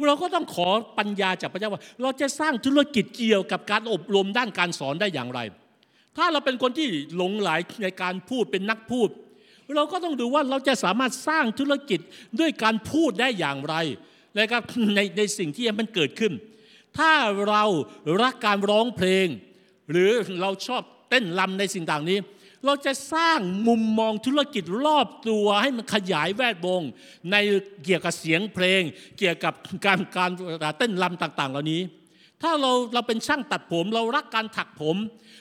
[0.08, 0.68] เราก็ต้องขอ
[1.00, 5.40] ปัญญาจากพระเจ้าว่า เราจะสร้างธุรกิจเกี่ยวกับการอบรมด้านการสอนได้อย่างไร
[6.18, 7.50] ถ้าเราเป็นคนที่หลงไหล
[7.84, 9.10] ในการพูดเป็นนักพูด
[9.76, 12.00] เราก็ต้องดูว่าเราจะสามารถสร้างธุรกิจ
[12.40, 13.76] ด้วยการพูดได้อย่างไร
[14.40, 14.62] นะครับ
[14.96, 16.34] ในในสิ่งที่มันเกิดขึ้น
[16.98, 17.12] ถ้า
[17.50, 17.64] เรา
[18.22, 19.28] รักการร้องเพลง
[19.92, 20.12] หรือ
[20.42, 22.20] เราชอบเต้นรำในสิ่งต่างนี้
[22.66, 26.82] เราจะสร้างมุมมองธุรกิจรอบตัวให้มันขยายแวดวง
[27.32, 27.36] ใน
[27.86, 28.82] เกี่ยวกับเสียงเพลง
[29.18, 29.54] เกี่ยวกับ
[29.86, 30.32] การการ
[30.78, 31.82] เต้นรำต่าง ๆ เหล่านี้
[32.42, 34.98] ถ้าเราเราเป็นช่างตัดผมเรารักการถักผม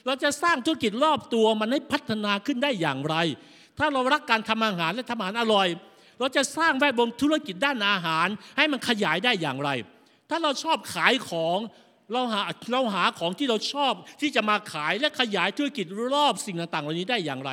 [0.07, 3.17] เราจะสร้างธุรกิจรอบตัวมันให้พัฒนาขึ้นได้อย่างไร
[3.79, 5.69] ถ้าเรารักการทำอาหารและทำอาหารอร่อย
[6.19, 9.71] เราจะสร้างแวดวงธุรกิจด้านอาหาร ให้มันขยายได้อย่างไร
[10.31, 11.59] ถ้าเราชอบขายของ
[12.13, 12.41] เราหา
[12.73, 17.51] เราหาของที่เราชอบที่จะมาขายและขยายธุรกิจรอบสิ่งต่างๆเหล่านี้ได้อย่างไร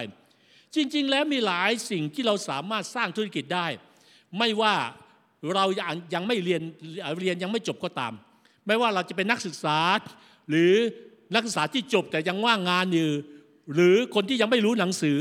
[0.76, 3.68] จริง ๆ แล้วมีหลายสิ่งที่เราสามารถสร้างธุรกิจได้
[4.38, 4.76] ไม่ว่า
[5.56, 6.62] เรายังยังไม่เรียน
[7.20, 8.14] เรียนยังไม่จบก็ตาม
[8.68, 9.80] ไม่ว่าเราจะเป็นนักศึกษา
[10.50, 10.74] หรือ
[11.34, 13.10] นักศึกษาที่จบแต่ยังว่างงานอยู่
[13.74, 15.18] หรือคนที่ยังไม่รู้หนังสือ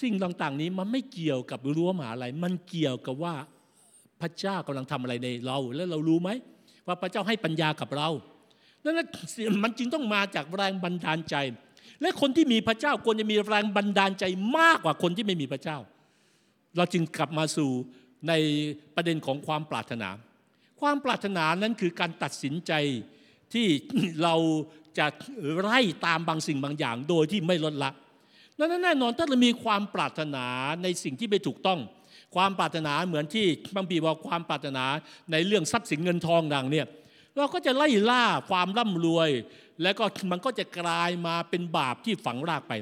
[0.00, 3.34] สิ่งต่างๆนี้มันไม่เกี่ยวกับรั้วมหาลัยมันเกี่ยวกับว่า
[4.20, 6.30] พระเจ้ากำลังทำอะไรในเรา แล้วเรารู้ไหม
[6.86, 8.08] ว่าพระเจ้าให้ปัญญากับเรา
[8.84, 9.08] ดังนั้น
[9.62, 11.36] มันจึงต้องมาจากแรงบันดาลใจ
[12.02, 14.24] และคนที่มีพระเจ้าควรจะมีแรงบันดาลใจ
[14.58, 15.78] มากกว่าคนที่ไม่มีพระเจ้า
[16.76, 17.70] เราจึงกลับมาสู่
[18.28, 18.32] ใน
[18.94, 20.08] ประเด็นของความปรารถนา
[20.80, 22.72] ความปรารถนานั้นคือการตัดสินใจ
[23.52, 23.66] ที่
[24.22, 24.34] เรา
[24.98, 25.06] จะ
[25.60, 27.90] ไล่ตามบางสิ่งบางอย่าง โดยที่ไม่ลดละ
[28.60, 30.46] นั้นแน่นอนถ้าเรามีความปรารถนา
[30.82, 31.80] ในสิ่งที่ไม่ถูกต้อง
[32.34, 33.46] ความปรารถนาเหมือนที่
[33.76, 34.84] บางปีบอกความปรารถนา
[35.32, 36.86] ในเรื่องทรัพย์สินเงินทองดังเนี่ย
[37.36, 39.30] เราก็จะไล่ล่าความร่ำรวย
[39.82, 42.72] แล้วก็มันก็จะกลายมาเป็นบาปที่ฝังรากไป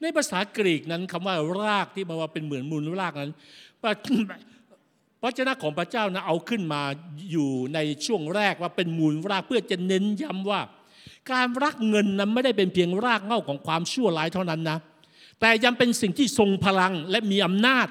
[0.00, 3.32] ในภาษากรีกนั้นคำว่ารากที่มาว่าเป็นเหมือนมูลรากนั้น
[3.82, 6.82] พระเจ้าของพระเจ้านะเอาขึ้นมา
[7.30, 10.60] อยู่ในช่วงแรกว่าเป็นมูลรากเพื่อจะเน้นย้ำว่า
[11.32, 14.78] การรักเงินนั้นไม่ได้เป็นเพียงรากเง่าของความชั่วร้ายเท่านั้นนะ
[15.40, 17.88] แต่ยังเป็นสิ่งที่ทรงพลังและมีอำนาจ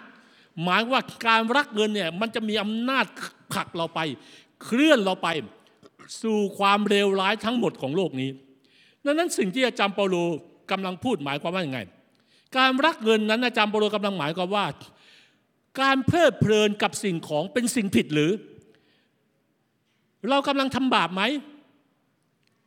[0.64, 3.06] หมายว่าการรักเงินเนี่ยมันจะมีอำนาจ
[3.54, 4.00] ผลักเราไป
[4.64, 5.28] เคลื่อนเราไป
[6.22, 8.30] สู่ความเลวร้ายทั้งหมดของโลกนี้
[9.06, 10.16] ดังนั้นสิ่งที่อาจารย์เปาโล
[10.72, 11.80] กำลังพูดหมายความว่าอย่างไง
[12.58, 14.66] การรักเงินนั้นอาจารย์เปาโลกำลังหมายความว่า
[15.82, 18.32] การเพลิดเพลินกับสิ่งของเป็นสิ่งผิดหรือ
[20.30, 21.22] เรากำลังทำบาปไหม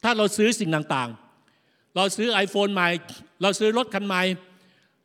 [0.02, 2.88] ถ้าเราซื้อสิ่งต่างๆ เราซื้อ iPhone ใหม่
[3.42, 4.22] เราซื้อรถคันใหม่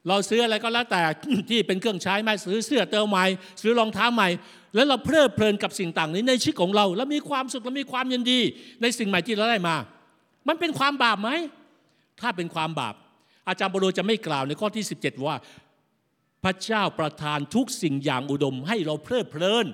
[0.07, 1.01] เราซื้ออะไรก็แล้วแต่
[1.49, 3.25] ที่เป็นเครื่องใช้ไม่ซื้อเสื้อเติมใหม่
[3.61, 4.29] ซื้อรองเท้าใหม่
[4.75, 8.39] แล้วเราเพลิดเพลินกับสิ่งต่างนี้ในชีวิตของเรา แล้วมีความสุขและมีความยินดี
[8.81, 9.75] ในสิ่งใหม่ที่เราได้มา
[10.47, 11.29] มันเป็นความบาปไหม
[12.21, 12.95] ถ้าเป็นความบาป
[13.47, 15.35] อาจารย์บโรจะไม่กล่าวในข้อที่ 17 ว่า
[16.43, 19.65] พระเจ้าประทานทุกสิ่งอย่างอุดมให้เราเพลิดเพลิน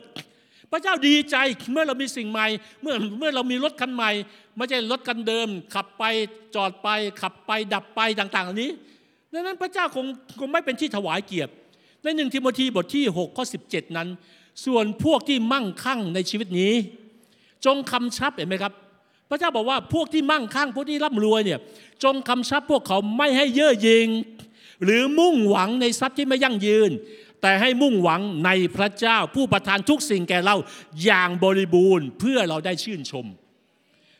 [0.71, 1.35] พระเจ้าดีใจ
[1.71, 2.47] เมื่อเรามีสิ่งใหม่
[2.81, 4.11] เมื่อเมื่อเรามีรถคันใหม่
[4.57, 6.03] ไม่ใช่รถคันเดิม ขับไป
[6.55, 6.87] จอดไป
[7.21, 8.71] ขับไปดับไปต่าง ๆ เหล่านี้
[9.33, 10.05] ดังนั้นพระเจ้าคง
[10.39, 11.51] คงไม่เป็นที่ถวายเกียรติ
[12.03, 14.07] ในหนึ่งทิโมธีบทที่6ข้อ17 นั้น
[14.65, 16.73] ส่วนพวกที่มั่งคั่งในชีวิตนี้
[17.65, 18.73] จงคำชับเห็นไหมครับ
[19.29, 21.59] พระเจ้าบอกว่าพวกที่มั่งคั่งพวกที่ร่ำรวยเนี่ย
[22.03, 24.07] จงคำชับพวกเขาไม่ให้เย่อหยิ่ง
[24.83, 26.91] หรือมุ่งหวังในทรัพย์ที่ไม่ยั่งยืน
[27.41, 30.55] แต่ให้มุ่งหวังในพระเจ้าผู้ประทานทุกสิ่งแก่เรา
[31.03, 33.25] อย่างบริบูรณ์เพื่อเราได้ชื่นชม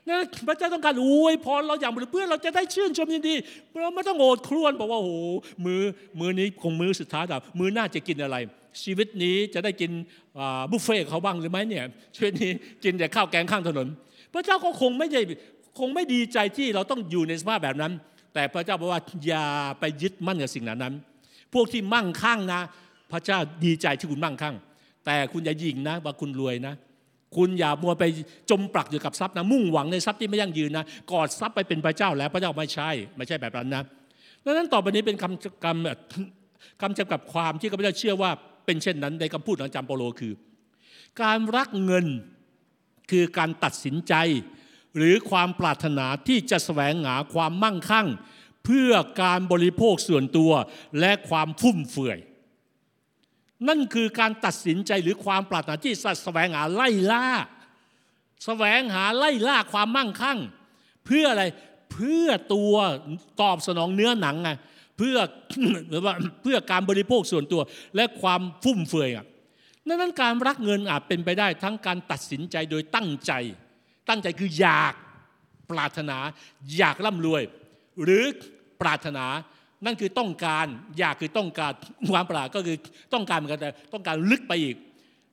[0.10, 3.36] นะพระเจ้าต้องการอวยพรเราอย่างเพื่อเราจะได้ชื่นชมยินดี
[3.82, 5.14] เราไม่ต้องโอดครวญบอกว่าโอ้โห
[5.66, 5.82] มือ
[6.20, 8.38] มือนี้คงมือสุดท้ายแต่มือหน้าจะกินอะไร
[8.84, 9.92] ชีวิตนี้จะได้กิน
[10.72, 11.86] บุฟเฟ่เขาบ้างหรือไม่เนี่ย
[12.16, 12.52] ชีวิตนี้
[12.84, 13.88] กินแต่ข้าวแกงข้างถนน
[14.34, 15.22] พระเจ้าก็คงไม่ได้
[15.80, 17.92] คงไม่ดีใจที่เราต้องอยู่ในสภาพแบบนั้น
[18.34, 19.46] แต่พระเจ้าบอกว่าอย่า
[19.80, 20.96] ไปยึดมั่นกับสิ่งนั้น
[21.54, 22.62] พวกที่มั่งคั่งนะ
[23.12, 24.56] พระเจ้าดีใจที่คุณมั่งคั่ง
[25.06, 26.74] แต่คุณอย่ายิงนะว่าคุณรวยนะ
[27.38, 28.04] คุณอย่ามัวไป
[28.50, 33.84] จมปลักอยู่กับทรัพย์นะมุ่งหวังในทรัพย์ที่ไม่ยั่งยืนนะกอดทรัพย์ไปเป็นพระเจ้าแล้วพระเจ้าไม่ใช่ ไม่ใช่แบบนั้นนะ
[34.46, 38.32] ดังนั้นต่อไปนี้เป็นคำคำคำจำกัดความที่ข้าพเจ้าเชื่อว่า
[38.66, 40.34] เป็นเช่นนั้นในคำพูดของจารย์โปโลคือ
[41.22, 42.06] การรักเงิน
[43.12, 44.14] คือการตัดสินใจ
[44.98, 48.08] หรือความปรารถนาที่จะแสวงหาความมั่งคั่ง
[48.66, 50.52] เพื่อการบริโภคส่วนตัว
[51.00, 52.20] และความฟุ่มเฟือย
[53.68, 55.94] นั่นคือการตัดสินใจหรือความปรารถนาที่
[56.24, 57.26] แสวงหาไล่ล่า
[58.46, 60.40] แสวงหาไล่ล่าความมั่งคั่ง
[61.06, 61.44] เพื่ออะไร
[61.94, 62.74] เพื่อตัว
[63.42, 64.50] ตอบสนองเนื้อหนังไง
[64.98, 65.18] เพื่อ
[65.90, 67.62] หรือว่าเพื่อการบริโภคส่วนตัว
[67.96, 69.26] และความฟุ่มเฟือยอะ
[69.88, 73.32] ดังนั้นการรักเงินอาจเป็นไปได้ทั้งการตัดสินใจโดยตั้งใจ
[74.10, 74.94] ตั้งใจคืออยาก
[75.72, 76.18] ปรารถนา
[76.78, 77.44] อยากร่ำรวย
[78.04, 78.24] หรือ
[78.82, 79.26] ปรารถนา
[79.86, 80.68] นั่นคือต้องการ
[81.00, 81.74] อยากคือต้องการ
[82.12, 82.78] ความปรารถนาก็คือ
[83.14, 84.76] ต้องการเหมือนกันแต่ต้องการลึกไปอีก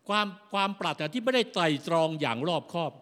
[0.09, 2.93] ความความปรารถนาที่ไม่ได้ไตรตรองอย่างรอบคอบ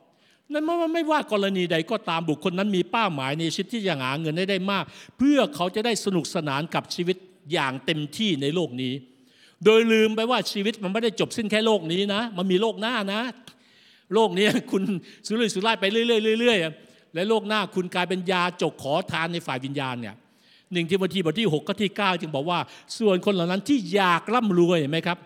[0.53, 4.85] นั่นไม่ว่าไม่ว่ากรณีใดก็ตามบุคคลนั้นมีเป้าหมายในชีวิตที่จะหาเงินได้ได้มาก
[5.19, 7.17] เพื่อเขาจะได้สนุกสนานกับชีวิต
[7.53, 8.95] อย่างเต็มที่ในโลกนี้
[9.65, 13.23] โดยลืมไปว่าชีวิตมันไม่ได้จบสิ้นแค่โลกนี้นะ มันมีโลกหน้านะ
[14.15, 14.83] โลกนี้คุณ
[15.27, 16.03] สุรุ่ยสุร่ายไปเรื่
[16.35, 20.15] อยๆเรื่อยๆและโลกหน้าคุณกลายเป็นยาจกขอทานในฝ่ายวิญญาณเนี่ย
[20.73, 22.59] หนึ่งที่บทที่บทที่ 6 ก็ที่ 9 จึงบอกว่า
[22.99, 25.19] ส่วนคนเหล่านั้นที่อยากร่ำรวยเห็นไหมครับ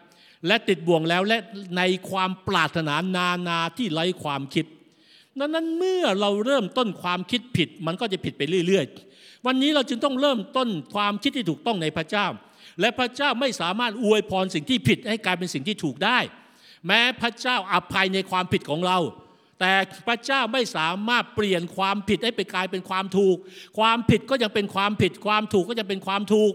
[0.47, 1.39] และติดบ่วงแล้วและ
[1.77, 4.67] ในความปรารถนานานาที่ไร้ความคิด
[5.39, 8.85] ดังนั้นเมื่อเราเริ่มต้นความคิดผิด มันก็จะผิดไปเรื่อย
[9.17, 12.27] ๆ วันนี้เราจึงต้องเริ่มต้นความคิดที่ถูกต้องในพระเจ้า
[12.81, 16.19] และพระเจ้าไม่สามารถอวยพรสิ่งที่ผิดให้กลายเป็นสิ่งที่ถูกได้
[16.87, 18.99] แม้พระเจ้าอภัยในความผิดของเรา
[19.63, 19.75] แต่
[20.09, 23.37] พระเจ้าไม่สามารถเปลี่ยนความผิดให้ไปกลายเป็นความถูก
[23.79, 26.53] ความผิดก็ยังเป็นความผิด ความถูกก็ยังเป็นความถูก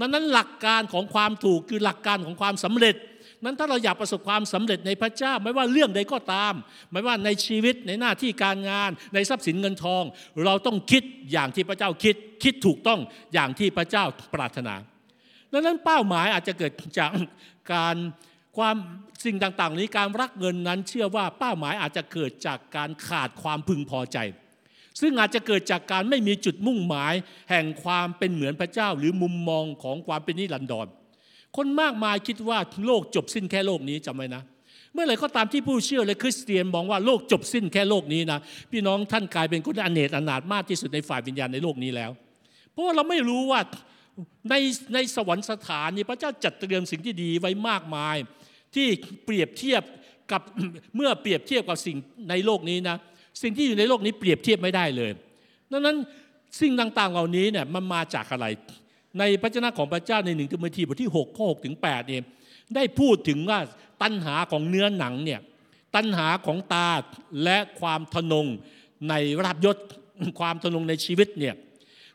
[0.00, 2.96] ดังนั้นหลักการของความถูกคือหลักการของความสำเร็จ
[3.44, 6.54] นั้นถ้าเราอยากประสบความสำเร็จในพระเจ้าไม่ว่าเรื่องใดก็ตาม
[6.92, 10.02] ไม่ว่าในชีวิตในหน้าที่การงาน ในทรัพย์สินเงินทอง
[10.44, 13.00] เราต้องคิดอย่างที่พระเจ้าคิด คิดถูกต้อง
[13.34, 14.74] อย่างที่พระเจ้าปรารถนา
[15.52, 17.10] ดังนั้นเป้าหมายอาจจะเกิดจาก
[17.72, 17.96] การ
[18.58, 18.76] ความ
[19.24, 24.18] สิ่งต่างๆ นี้การรักเงินนั้น เชื่อว่าเป้าหมายอาจจะเกิดจากการขาดความพึงพอใจ
[25.00, 27.14] ซึ่งอาจจะเกิดจากการไม่มีจุดมุ่งหมาย
[27.50, 30.86] แห่งความเป็นเหมือนพระเจ้า หรือมุมมองของความเป็นนิรันดร
[31.56, 34.42] คนมากมายคิดว่าโลกจบสิ้นแค่โลกนี้จำไว้นะ
[34.92, 38.38] เมื่อไหร่ก็ตามที่ผู้เชื่อและคริสเตียนมองว่าโลกจบสิ้นแค่โลกนี้นะ
[38.70, 42.10] พี่น้องท่านกลายเป็นคนอเนกอนาถมากที่สุดในฝ่ายวิญญาณในโลกนี้แล้ว
[42.72, 43.60] เพราะว่าเราไม่รู้ว่า
[44.50, 44.54] ใน
[44.94, 48.16] ในสวรรค์สถานนี้พระเจ้าจัดเตรียมสิ่งที่ดีไว้มากมาย
[48.74, 48.88] ที่
[49.24, 49.82] เปรียบเทียบ
[50.32, 50.42] กับ
[50.96, 51.96] เมื่อเปรียบเทียบกับสิ่ง
[52.30, 52.96] ในโลกนี้นะ
[53.42, 55.10] สิ่งที่อยู่ในโลกนี้เปรียบเทียบไม่ได้เลย
[55.72, 55.96] ดังนั้น
[56.60, 58.46] สิ่งต่างๆเหล่านี้เนี่ยมันมาจากอะไร
[59.18, 62.22] ในพระเจ้าของพระเจ้าในหนึ่งทิโมธีบทที่6ข้อ6ถึง8เนี่ย
[62.74, 63.58] ได้พูดถึงว่า
[64.02, 65.40] ตัณหาของเนื้อหนังเนี่ย
[65.94, 66.88] ตัณหาของตา
[67.44, 68.46] และความทนง
[69.08, 69.14] ใน
[69.44, 69.76] ราบยศ
[70.40, 71.54] ความทนงในชีวิตเนี่ย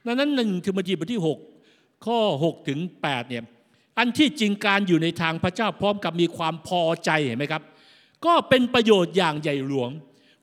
[0.05, 1.21] ดังนั้นหนึ่งทิโมธีบทที่
[1.63, 3.43] 6 ข้อ 6 ถึง8เนี่ย
[3.97, 7.63] อันที่จริงการอยู่ในทางพระเจ้าพร้อมกับมีความพอใจเห็นไหมครับ
[8.25, 9.89] ก็เป็นประโยชน์อย่างใหญ่หลวง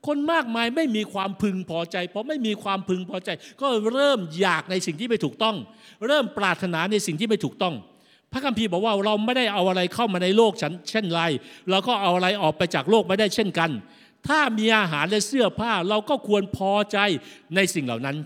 [0.07, 3.29] คนมากมายไม่มีความพึงพอใจเพราะไม่มีความพึงพอใจ
[3.61, 5.55] ก็เริ่มอยากในสิ่งที่ไม่ถูกต้อง
[6.07, 7.75] เริ่มปรารถนาในสิ่งที่ไม่ถูกต้อง
[8.31, 11.21] พระคัมภีร์บอกว่าเราไม่ได้เอาอะไรเข้ามาในโลกฉันเช่นไร
[11.69, 13.69] เราก็เอาอะไรออกไปจากโลกไม่ได้เช่นกัน
[14.27, 16.97] ถ้ามีอาหารและเสื้อผ้าเราก็ควรพอใจ
[17.55, 18.17] ในสิ่งเหล่านั้น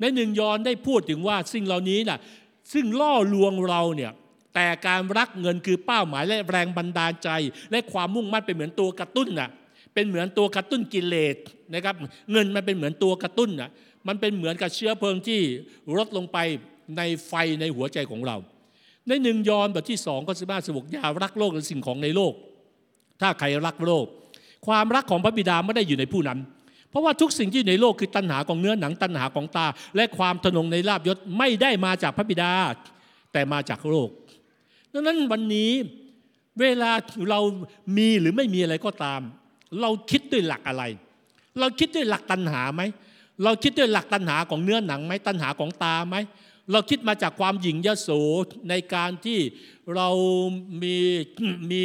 [0.00, 2.18] ในหนึ่งยอนได้พูดถึงว่าสิ่งเหล่านี้น่ะ
[2.72, 4.12] ซึ่งล่อลวงเราเนี่ย
[4.54, 7.28] แต่การรักเงินคือเป้าหมายและแรงบันดาลใจ
[7.70, 9.50] และความมุ่งมั่นเป็นเหมือนตัวกระตุ้นน่ะ
[9.94, 11.36] เป็นเหมือนตัวกระตุ้นกิเลส
[11.74, 11.94] นะครับ
[12.32, 13.70] เงินมันเป็นเหมือนตัวกระตุ้นน่ะ
[14.08, 15.40] มันเป็นเหมือนกับเชื้อเพลิงที่
[15.98, 16.38] ลดลงไป
[16.96, 18.36] ในไฟในหัวใจของเรา
[19.08, 22.32] ในหนึ่งยอห์นบทที่สองข้อสิบห้าสิบหกอย่ารักโลกหรือสิ่งของในโลก
[23.20, 24.06] ถ้าใครรักโลก
[24.66, 26.38] ความรักของพระบิดาไม่ได้อยู่ในผู้นั้น
[26.90, 32.52] เพราะว่าทุกสิ่งที่อยู่ในโลกคือตัณหาของเนื้อหนังตัณหาของตา และความทนงในลาบยศไม่ได้มาจากพระบิดา
[33.32, 34.08] แต่มาจากโลก
[34.94, 35.70] ดังนั้นวันนี้
[36.60, 36.90] เวลา
[37.30, 37.40] เรา
[37.96, 39.20] มีหรือไม่มีอะไรก็ตาม
[39.80, 40.84] เราคิดด้วยหลักอะไร
[41.60, 42.82] เราคิดด้วยหลักตัณหาไหม
[43.44, 46.16] เราคิดด้วยหลักตัณหาของเนื้อหนังไหมตัณหาของตาไหม
[46.72, 48.08] เราคิดมาจากความหยิ่งยโส
[48.68, 49.38] ในการที่
[49.94, 50.08] เรา
[50.82, 50.96] มี
[51.70, 51.84] มี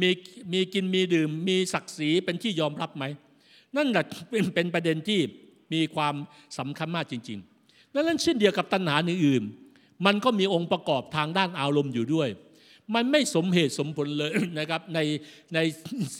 [0.00, 0.08] มี
[0.52, 3.04] มีกินมีดื่ม มีศักดิ์ศรีเป็นที่ยอมรับไหม
[3.76, 5.20] นั่นแหละเป็นเป็นประเด็นที่
[5.72, 6.14] มีความ
[6.58, 9.65] สำคัญมากจริงๆดังนั้นเช่นเดียวกับตัณหาอื่นๆ
[10.06, 12.28] มันก็มีองค์ประกอบทางด้านอารมณ์อยู่ด้วย
[12.94, 15.00] มันไม่สมเหตุสมผลเลยนะครับใน
[15.54, 15.58] ใน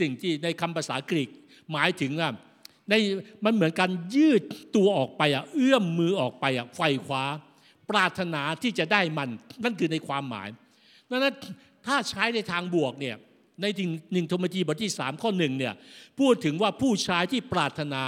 [0.00, 1.28] สิ่งที่ในคำภาษากรีก
[1.72, 2.30] หมายถึงว่า
[2.90, 2.94] ใน
[3.44, 4.42] มันเหมือนการยืด
[4.76, 7.24] ตัวออกไปอะเอื้อมมือออกไปอะไฟคว้า
[7.90, 9.28] ปรารถนาที่จะได้มัน
[9.64, 10.48] นั่นคือในความหมาย
[11.10, 11.34] ดังนั้น
[11.86, 13.16] ถ้าใช้ในทางบวกเนี่ย
[13.62, 13.66] ใน
[14.12, 15.74] หนึ่งโทมธีบทที่สามข้อหนึ่งเนี่ย
[16.20, 18.04] พูดถึงว่าผู้ชายที่ปรารถนา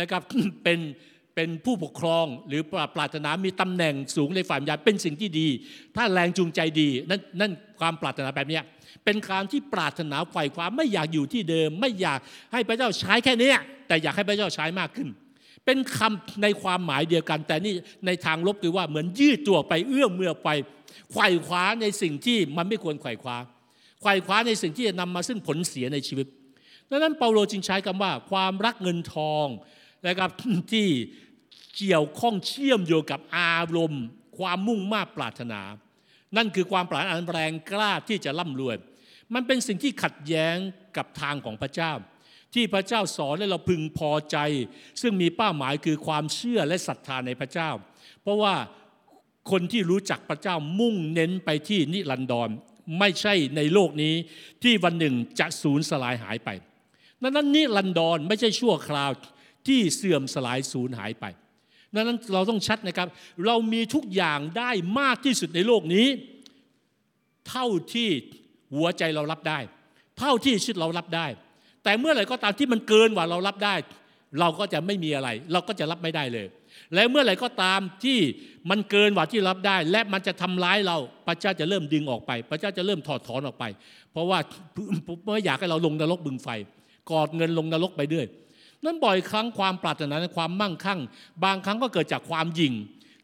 [0.00, 0.22] นะครับ
[0.64, 0.78] เป็น
[1.34, 2.62] เป็นผู้ปกครองหรือ
[2.96, 5.48] ปรารถนามีตำแหน่งสูงในฝ่ายวิญญาณเป็นสิ่งที่ดี
[5.96, 8.60] ถ้าแรงจูงใจดีนั่นนั่นความปรารถนาแบบนี้
[9.04, 12.18] เป็นการที่ปรารถนาฝ่ายความไม่อยากอยู่ที่เดิม ไม่อยาก
[12.52, 13.52] ให้พระเจ้าใช้แค่นี้
[13.88, 15.08] แต่อยากให้พระเจ้าใช้มากขึ้น
[15.66, 17.74] เป็นคำในความหมายเดียวกัน แต่นี่
[18.06, 20.48] ในทางลบคือว่าเหมือนยืดตัวไปเอื้อมเมื่อไป
[21.12, 23.36] ไขว่คว้าในสิ่งที่มันไม่ควรไขว่คว้า
[24.00, 26.26] ไขว่คว้าในสิ่งที่จะนำมาซึ่งผลเสียในชีวิต
[26.90, 29.46] ดังนั้นเปาโลจึงใช้คำว่าความรักเงินทอง
[30.06, 30.30] นะครับ
[30.72, 30.88] ที่
[31.76, 34.04] เกี่ยวข้องเชื่อมโยงกับอารมณ์
[34.38, 35.60] ความมุ่งมา่ปรารถนา
[36.36, 38.76] นั่นคือความปรารถนาแรงกล้าที่จะร่ำรวย
[39.34, 40.56] มันเป็นสิ่งที่ขัดแย้ง
[40.96, 41.92] กับทางของพระเจ้า
[42.54, 44.36] ที่พระเจ้าสอนให้เราพึงพอใจ
[45.00, 47.70] ซึ่งมีเป้าหมายคือความเชื่อและศรัทธาในพระเจ้า
[48.22, 48.54] เพราะว่า
[49.50, 52.50] คนที่รู้จักพระเจ้ามุ่งเน้นไปที่นิรันดร
[52.98, 54.14] ไม่ใช่ในโลกนี้
[54.62, 56.48] ที่วันหนึ่งจะสูญสลายหายไป
[57.22, 59.10] นั้นนิรันดรไม่ใช่ชั่วคราว
[59.66, 61.24] ที่เสื่อมสลายสูญหายไป
[61.94, 63.08] ดังนั้นเราต้องชัดนะครับ
[63.46, 66.06] เรามีทุกอย่างได้มากที่สุดในโลกนี้
[67.48, 68.08] เท่าที่
[68.74, 69.58] หัวใจเรารับได้
[70.18, 71.26] เท่าที่ชีวิตเรารับได้
[71.84, 73.74] แต่เมื่อไหร่ก็ตามที่มันเกินกว่าเรารับได้
[74.40, 76.46] เราก็จะไม่มีอะไร เราก็จะรับไม่ได้เลย
[76.94, 78.18] และเมื่อไหร่ก็ตามที่
[78.70, 80.96] มันเกินกว่าที่รับได้ และมันจะทำร้ายเรา
[81.26, 83.64] พระเจ้าจะเริ่มดึงออกไป พระเจ้าจะเริ่มถอดถอนออกไป
[84.12, 84.38] เพราะว่า
[85.24, 86.48] เมื่ออยากให้เราลงนรกบึงไฟ
[87.10, 88.26] กอดเงินลงนรกไปด้วย
[88.84, 91.00] นั้นบ่อยครั้งความปรารถนาในความมั่งคั่ง
[91.44, 92.74] บางครั้งก็เกิดจากความหยิ่ง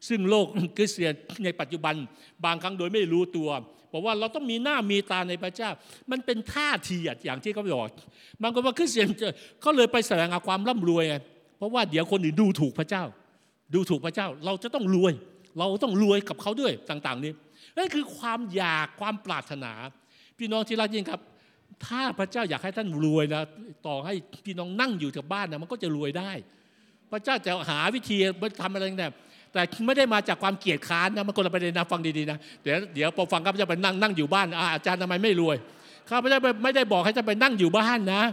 [0.07, 0.45] ซึ่งโลก
[0.77, 1.13] คริสเตียน
[1.45, 1.95] ในปัจจุบัน
[2.45, 3.49] บางครั้งโดยไม่รู้ตัว
[3.91, 5.69] บอกว่าเราต้องมีหน้ามีตาในพระเจ้า
[6.11, 7.89] มันเป็นท่าทีอย่างที่เขาบอก
[8.41, 9.09] บางคนว่าคริสเตียน
[9.61, 11.05] เขาเลยไปแสดงความร่ำรวย
[11.57, 13.03] เพราะว่าเดี๋ยวคนอื่นดูถูกพระเจ้า
[13.73, 15.13] ดูถูกพระเจ้า เราจะต้องรวย
[15.59, 17.31] เราต้องรวยกับเขาด้วยต่าง ๆ นี้
[17.77, 19.71] นั่นคือความอยากความปรารถนา
[20.37, 21.21] พี่น้องที่รักยิ่งครับ
[21.85, 23.43] ถ้าพระเจ้าอยากให้ท่านรวยนะ
[23.87, 24.13] ต่อให้
[24.45, 26.31] พี่น้องนั่งอยู่กับบ้านนะมันก็จะรวยได้
[27.11, 28.17] พระเจ้าจะหาวิธี
[28.61, 29.13] ทำอะไรต่าง
[29.53, 35.57] แต่ไม่ได้มาจากความเกียดค้านนะมันคนละประเด็นนะฟังดีๆนะเดี๋ยวเดี๋ยวพอฟังข้าพเจ้าไปนั่งนั่งอยู่บ้านอาจารย์ทำไมไม่รวย
[36.09, 38.23] ข้าพเจ้าไม่ได้บอกให้ท่านไปนั่งอยู่บ้านนะ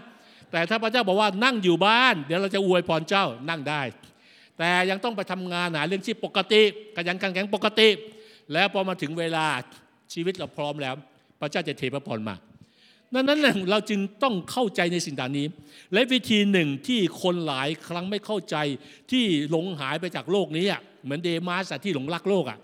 [0.52, 3.82] แต่ถ้าพระเจ้าบอกว่านั่งอยู่บ้าน เดี๋ยวเราจะอวยพรเจ้านั่งได้
[4.58, 6.62] แต่ยังต้องไปทำงานหาเรื่องที่ปกติ
[6.96, 7.88] ขยันขันแข็งปกติ
[8.52, 9.46] แล้วพอมาถึงเวลา
[10.12, 10.94] ชีวิตเราพร้อมแล้ว
[11.40, 12.34] พระเจ้าจะเทพระพรมา
[13.14, 13.38] ดังนั้น
[13.70, 15.46] เราจึงต้องเข้าใจในสิ่งต่างนี้
[15.92, 18.56] และวิธีหนึ่งที่คนหลายครั้งไม่เข้าใจ
[19.10, 22.58] ที่หลงหายไปจากโลกนี้อะเหมือนเดมาสที่หลงรักโลกอะ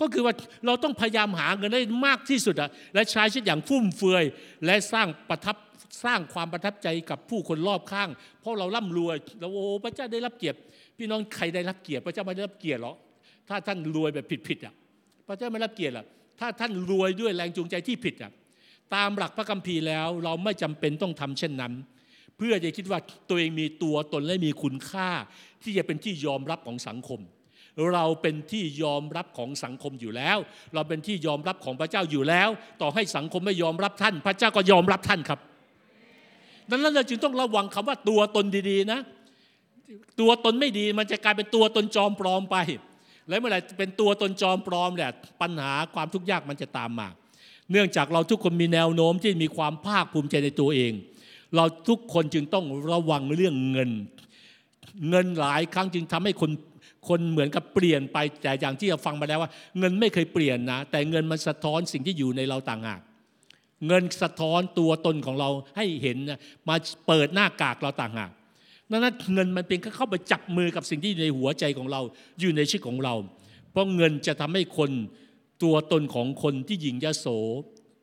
[0.00, 0.34] ก็คือว่า
[0.66, 4.24] เราต้องพยายามหาเงินได้มากที่สุดอะและใช้ชีวิตอย่างฟุ่มเฟือย
[4.66, 5.56] และสร้างประทับ
[6.04, 8.08] สร้างความประทับใจกับผู้คนรอบข้าง
[8.40, 10.58] เพราะเราร่ำรวยเราโอ้พระเจ้าได้รับเกียรติ
[10.98, 12.96] พี่น้องใครได้รับเกียรติ พระเจ้าไม่ได้รับเกียรติหรอก
[13.48, 14.74] ถ้าท่านรวยแบบผิดๆอะ
[15.28, 16.06] พระเจ้าไม่รับเกียรติหรอก
[16.40, 18.32] ถ้าท่านรวยด้วยแรงจูงใจที่ผิดอะ
[18.94, 21.72] ตามหลักพระคัมภีร์แล้ว เราไม่จำเป็นต้องทำเช่นนั้น
[22.36, 25.10] เพื่อจะคิดว่าตัวเองมีตัวตนและมีคุณค่า
[25.62, 27.20] ที่จะเป็นที่ยอมรับของสังคม
[27.94, 30.38] เราเป็นที่ยอมรับของสังคมอยู่แล้ว
[30.74, 32.48] เราเป็นที่ยอมรับของพระเจ้าอยู่แล้ว
[32.80, 35.40] ต่อให้สังคมไม่ยอมรับท่าน พระเจ้าก็ยอมรับท่านครับ
[36.70, 39.00] ดังนั้นเราจึงต้องระวังคำว่าตัวตนดีๆนะ
[40.20, 42.56] ตัวตนไม่ดีมันจะกลายเป็นตัวตนจอมปลอมไป
[43.28, 45.12] แล้วเมื่อไหร่เป็นตัวตนจอมปลอมแหละ
[45.42, 47.08] ปัญหาความทุกข์ยากมันจะตามมา
[47.72, 50.92] เนื่องจากเราทุกคนมีแนวโน้มที่มีความภาคภูมิใจในตัวเอง
[51.56, 53.90] เราทุกคนจึงต้องระวังเรื่องเงิน
[55.10, 56.50] เงินหลายครั้งจึงทำให้คน
[57.08, 63.00] คนเหมือนกับเปลี่ยนไปแต่อย่างที่เราฟังมาแล้วว่า เงินไม่เคยเปลี่ยนนะ แต่เงินมันสะท้อนสิ่งที่อยู่ในเราต่างหาก
[63.86, 66.18] เงินสะท้อนตัวตนของเราให้เห็น
[66.68, 68.30] มาเปิดหน้ากากเราต่างหาก
[68.90, 72.00] นั้นเงินมันเป็นเข้าไปจับมือกับสิ่งที่ในหัวใจของเรา
[72.40, 73.14] อยู่ในชีวิตของเรา
[73.70, 74.90] เพราะเงินจะทำให้คน
[75.62, 77.26] ตัวตนของคนที่หญิงยโส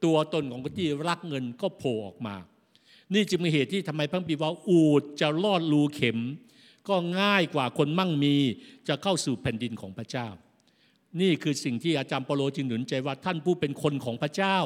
[0.05, 2.36] ตัวตนของคนที่รักเงินก็โผล่ออกมา
[3.14, 6.20] นี่จึงเป็นเหตุที่ทำไมพระบิดาอูดจะลอดรูเข็ม
[6.89, 8.36] ก็ง่ายกว่าคนมั่งมี
[8.88, 10.28] จะเข้าสู่แผ่นดินของพระเจ้า
[11.22, 14.57] นี่คือสิ่งที่อาจารย์เปโลจึงหนุนใจว่าท่านผู้เป็นคนของพระเจ้า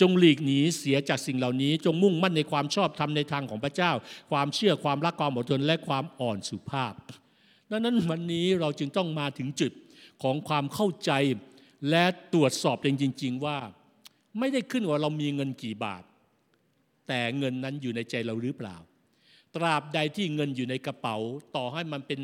[0.00, 3.92] จงหลีกหนีเสียจากสิ่งเหล่านี้ จงมุ่งมั่นในความชอบธรรมในทางของพระเจ้า
[4.30, 6.94] ความเชื่อความรักความอดทนและความอ่อนสุภาพ
[7.70, 9.72] ดังนั้นวันนี้เราจึงต้องมาถึงจุด
[10.22, 11.12] ของความเข้าใจ
[11.90, 12.04] และ
[12.34, 13.58] ตรวจสอบเองจริง ๆ ว่า
[14.38, 16.04] ไม่ได้ขึ้นว่าเรามีเงินกี่บาท
[17.08, 18.76] แต่เงินนั้นอยู่ในใจเราหรือเปล่า
[19.56, 21.16] ตราบใดที่เงินอยู่ในกระเป๋า
[21.56, 22.20] ต่อให้มันเป็น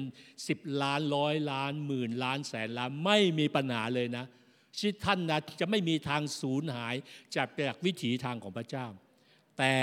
[0.48, 4.24] สิบล้านร้อยล้านหมื่นล้านแสนล้านไม่มีปัญหาเลยนะ
[4.76, 6.94] ชีวิตท่านนะจะไม่มีทางสูญหาย
[7.36, 8.86] จากจากวิถีทางของพระเจ้า
[9.59, 9.74] แต่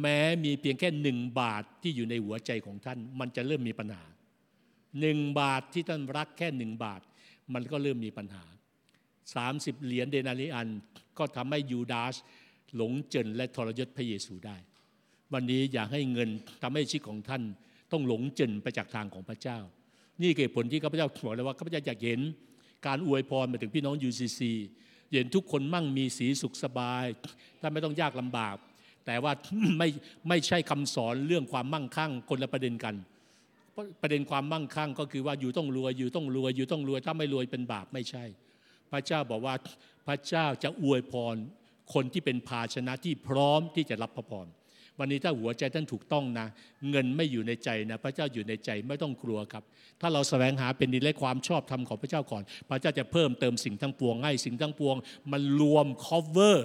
[0.00, 4.04] แม้มีเพียงแค่หนึ่งบาทที่อยู่ในหัวใจของท่าน มันจะเริ่มมีปัญหา
[5.00, 7.00] หนึ่งบาทที่ท่านรักแค่หนึ่งบาท
[7.54, 8.44] มันก็เริ่มมีปัญหา
[9.36, 10.68] 30 เหรียญเดนาริอัน
[11.18, 12.14] ก็ทำให้ยูดาส
[12.76, 14.56] หลงเจนและทรยศพระเยซูได้
[15.32, 16.28] วันนี้อยากให้เงิน
[16.62, 17.42] ทำให้ชีวิตของท่าน
[17.92, 19.58] ต้องหลงเจนไปจากทางของพระเจ้า
[20.22, 22.20] นี่เกิดผลที่ข้าพเจ้าบอกเลยว่าข้าพเจ้าอยากเห็น
[22.86, 24.40] การอวยพรมาถึงพี่น้อง UCC
[25.12, 27.04] เห็นทุกคนมั่งมีสีสุขสบาย
[27.60, 28.56] ถ้านไม่ต้องยากลำบาก
[29.06, 29.32] แต่ว่า
[29.78, 29.88] ไม่
[30.28, 32.94] ไม่ใช่คำสอนเรื่องความมั่งคั่งคนละประเด็นกัน
[34.02, 38.24] ประเด็นความมั่งคั่งก็คือว่าอยู่ต้องรวยอยู่ต้องรวยอยู่ต้องรวยถ้าไม่รวยเป็นบาปไม่ใช่
[38.92, 39.54] พระเจ้าบอกว่า
[40.06, 41.36] พระเจ้าจะอวยพร
[41.94, 44.46] คนที่เป็นภาชนะที่พร้อมที่จะรับพระพร
[44.98, 46.46] วันนี้ถ้าหัวใจท่านถูกต้องนะ
[46.90, 49.64] เงินไม่อยู่ในใจนะ พระเจ้าอยู่ในใจไม่ต้องกลัวครับ
[50.00, 54.96] ถ้าเราแสวงหาเป็นดีและความชอบธรรมของพระเจ้าก่อน พระเจ้าจะเพิ่มเติมสิ่งทั้งปวงให้สิ่งทั้งปวง
[55.32, 56.56] มันรวม cover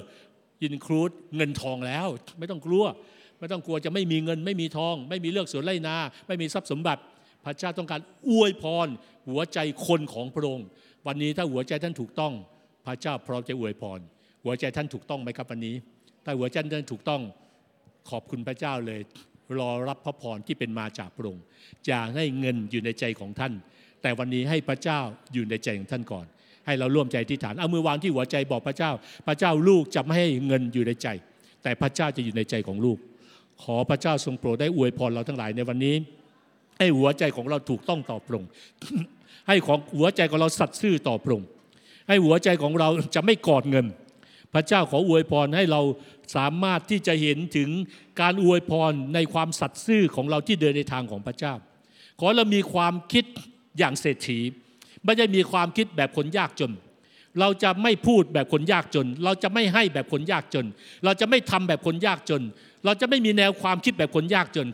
[0.67, 2.07] include เงินทองแล้ว
[2.39, 2.85] ไม่ต้องกลัว
[3.39, 5.95] ไม่ต้องกลัวจะไม่มีเงิน ไม่มีทอง ไม่มีเลือกสวนไร่นา
[6.27, 7.01] ไม่มีทรัพย์สมบัติ
[7.45, 8.87] พระเจ้าต้องการอวยพร
[9.29, 10.67] หัวใจคนของพระองค์
[11.07, 12.33] วันนี้ถ้าหัวใจท่านถูกต้อง
[12.85, 13.99] พระเจ้าพร้อมจะอวยพร
[14.43, 15.75] หัวใจท่านถูกต้องไหมครับวันนี้
[16.25, 17.21] ถ้าหัวใจท่านถูกต้อง
[18.09, 18.99] ขอบคุณพระเจ้าเลย
[19.59, 21.43] รอรับพระพรที่เป็นมาจากพระองค์
[21.87, 23.53] อย่าให้เงินอยู่ในใจของท่าน
[24.01, 24.99] แต่วันนี้ให้พระเจ้า
[25.33, 26.25] อยู่ในใจของท่านก่อน
[26.65, 28.91] ให้เราร่วมใจที่ฐานเอามือวางที่หัวใจบอกพระเจ้า
[29.27, 31.07] พระเจ้าลูกจะไม่ให้เงินอยู่ในใจ
[31.63, 32.97] แต่พระเจ้าจะอยู่ในใจของลูก
[33.63, 35.95] ขอพระเจ้าทรงโปรดได้อวยพรเราทั้งหลายในวันนี้
[36.79, 38.49] ให้หัวใจของเราถูกต้องต่อพระองค์
[39.47, 41.49] ให้ของหัวใจของเราสัตย์ซื่อต่อพระองค์
[42.07, 43.85] ให้หัวใจของเราจะไม่กอดเงิน
[44.53, 45.81] พระเจ้าขออวยพรให้เรา
[46.35, 47.69] สามารถที่จะเห็นถึง
[48.21, 51.53] การอวยพรในความสัตย์ซื่อของเราที่เดินในทางของพระเจ้า
[52.19, 53.25] ขอเรามีความคิด
[53.77, 54.39] อย่างเศรษฐี
[55.05, 56.71] ไม่ได้มีความคิดแบบคนยากจน
[57.39, 60.65] เราจะไม่พูดแบบคนยากจน เราจะไม่ให้แบบคนยากจน
[61.05, 62.41] เราจะไม่ทำแบบคนยากจน
[62.85, 64.67] เราจะไม่มีแนวความคิดแบบคนยากจน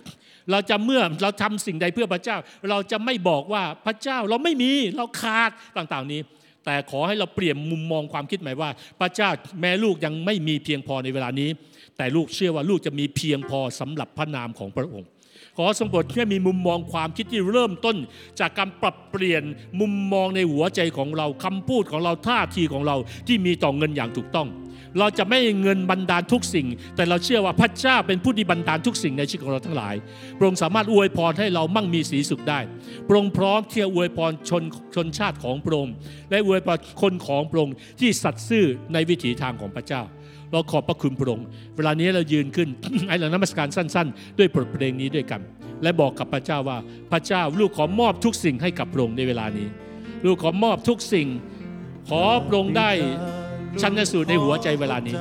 [0.51, 2.37] เราจะเมื่อเราทำสิ่งใดเพื่อพระเจ้า
[2.69, 6.21] เราจะไม่บอกว่าพระเจ้าเราไม่มีเราขาดต่างๆ นี้
[6.65, 8.69] แต่ขอให้เราเปลี่ยนมุมมองความคิดใหม่ว่า
[8.99, 9.29] พระเจ้า
[9.61, 11.49] แม้ลูกยังไม่มีเพียงพอในเวลานี้
[11.97, 15.09] แต่ลูกเชื่อว่าลูกจะมีเพียงพอสำหรับพระนามของพระองค์
[15.61, 17.97] ขอทรงโปรดให้มีมุมมองความคิดที่เริ่มต้น
[18.39, 19.43] จากการปรับเปลี่ยน
[19.79, 22.95] มุมมองในหัวใจของเราคำพูดของเราท่าทีของเรา
[23.27, 24.47] ที่มีต่อเงินอย่างถูกต้อง
[24.99, 29.95] เราจะไม่เงินบันดาลทุกสิ่ง แต่เราเชื่อว่าพระเจ้าเป็นผู้ที่บันดาลทุกสิ่งในชีวิตของเราทั้งหลาย
[30.37, 32.59] พระองค์สามารถอวยพรให้เรามั่งมีสีสุขได้
[33.07, 34.63] พระองค์พร้อมที่จะอวยพรชน
[34.95, 35.93] ชนชาติของพระองค์
[36.29, 40.01] และอวยพรคนของพระองค์ที่สัตย์ซื่อในวิถีทางของพระเจ้า
[40.51, 41.45] เราขอบพระคุณพระองค์
[41.75, 42.69] เวลานี้เรายืนขึ้น
[43.09, 45.41] ให้เรานมัสการสั้น ๆ ด้วยบทเพลงนี้ด้วยกัน
[45.83, 46.77] และบอกกับพระเจ้าว่า
[47.11, 49.67] พระเจ้าลูกขอมอบทุกสิ่งให้กับพระองค์ในเวลานี้
[50.25, 51.27] ลูกขอมอบทุกสิ่ง
[52.09, 52.91] ขอพระองค์ได้
[53.81, 55.15] ชันสูตรในหัวใจเวลานี้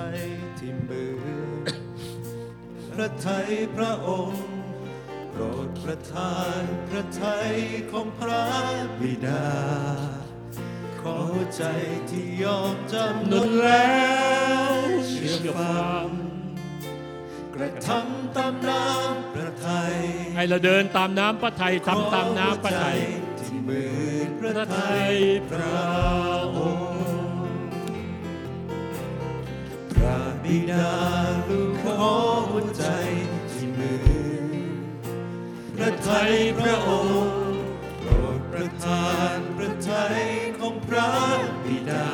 [2.93, 4.43] พระไทยพระองค์
[5.31, 7.53] โปรดประทานพระไทย
[7.93, 8.45] ของพระ
[9.01, 9.45] บิดา
[11.31, 11.65] หัวใจ
[12.11, 13.99] ที่ยอมจำนนแล้
[14.79, 16.09] วเชื่อฟัง
[17.55, 19.95] กระทำตามน้ำพระไทย
[20.37, 22.99] ให้เราเดินตามน้ำพระทัยทำตามน้ำพระทัย
[23.39, 25.17] ที่มือพระพระไททัยย
[25.51, 25.81] พระ
[26.57, 27.03] องค์
[29.95, 30.91] พระบิดา
[31.49, 31.97] ลูกขอ
[32.51, 32.85] หัวใจ
[33.51, 34.09] ที่มือ
[35.75, 37.48] พระไทยพระองค์โปรด
[38.61, 40.21] ประทานพระไทย
[40.59, 41.11] ของพระ
[41.65, 42.11] บิดา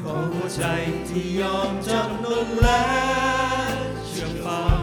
[0.00, 0.64] ขอหัวใจ
[1.08, 2.84] ที่ยอมจำนนและ
[4.06, 4.82] เชื่อฟัง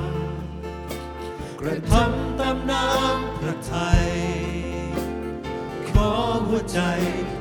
[1.60, 4.10] กระทำตามน้ำพระไทย
[5.90, 6.12] ขอ
[6.48, 6.82] หัวใจ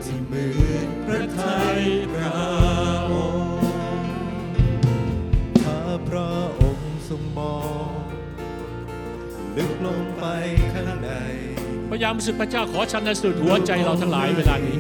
[0.05, 1.43] ที่เหมือนพระไท
[1.75, 1.79] ย
[2.13, 2.33] พระ
[3.13, 4.11] องค์
[5.63, 7.59] ถ้าพระองค์ทรงมอ
[7.89, 7.91] ง
[9.57, 10.25] ลึกลงไป
[10.73, 11.11] ข้างใน
[11.91, 14.77] พระยามสุดพระเจ้าขอชันสุดหัวใจเราทั้งหลายเวลานี้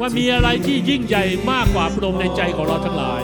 [0.00, 3.22] ว่ามีอะไรที่ยิ่งใหญ่มากกว่าพระองค์ในใจของเราทั้งหลาย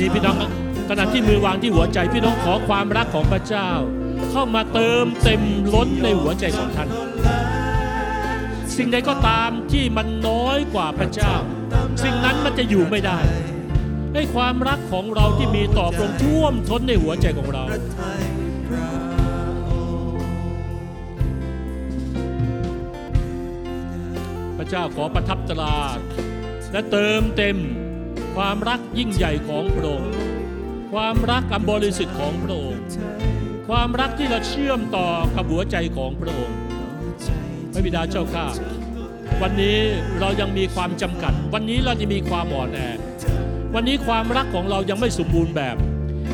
[0.00, 0.36] นี้พี่น้อง
[0.88, 3.70] ขณะที่มือวางที่หัวใจพี่น้องขอความรักของพระเจ้า
[4.30, 5.42] เข้ามาเติมเต็ม
[5.74, 6.88] ล้นในหัวใจของท่าน
[8.76, 11.34] สิ่งใดก็ตามที่มันน้อยกว่าพระเจ้า
[12.02, 13.18] สิ่งนั้นมันจะอยู่ไม่ได้
[14.14, 17.88] ให้ความรักของเราที่มีต่อพระองค์ท่วมท้นในหัวใจของเราพระองค์
[24.58, 25.76] พระเจ้าขอประทับตรา
[26.72, 27.56] และเติมเต็ม
[28.42, 30.12] ความรักยิ่งใหญ่ของพระองค์
[30.92, 32.82] ความรักอันบริสุทธิ์ของพระองค์
[33.68, 36.56] ความรักที่เราเชื่อมต่อกับหัวใจของพระองค์
[37.72, 38.46] พระบิดาเจ้าข้า
[39.42, 39.78] วันนี้
[40.20, 42.78] เรายังมีความจำกัด วันนี้เราจะมีความอ่อนแอ
[43.74, 45.76] วันนี้ความรักของเรายังไม่สมบูรณ์แบบ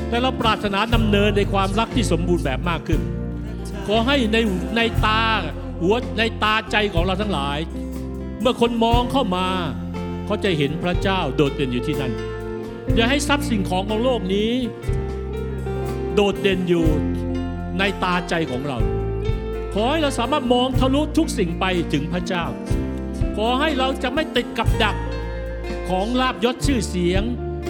[0.09, 3.01] แต่เราปรารถนาดำเนินในความรักที่สมบูรณ์แบบมากขึ้น
[3.87, 4.37] ขอให้ใน
[4.77, 5.21] ในตา
[5.81, 7.59] หัวในตาใจของเราทั้งหลาย
[8.41, 9.49] เมื่อคนมองเข้ามา
[10.27, 12.13] เขาจะเห็นพระเจ้าโดดเด่นอยู่ที่นั่น
[12.95, 14.53] อย่าให้ทรัพย์สิ่งของของโลกนี้
[16.15, 16.87] โดดเด่นอยู่
[17.79, 18.79] ในตาใจของเรา
[19.75, 22.45] ขอให้เราสามารถมองทะลุทุกสิ่งไปถึงพระเจ้า
[23.37, 24.97] ขอให้เราจะไม่ติดกับดัก
[25.89, 27.23] ของลาบยศชื่อเสียง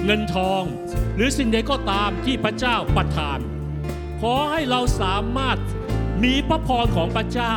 [0.05, 0.62] เงินทอง
[1.14, 3.38] หรือสิ่งใดก็ตามที่พระเจ้าประทาน
[4.20, 5.59] ขอให้เราสามารถ
[6.24, 7.55] มีพระพรของพระเจ้า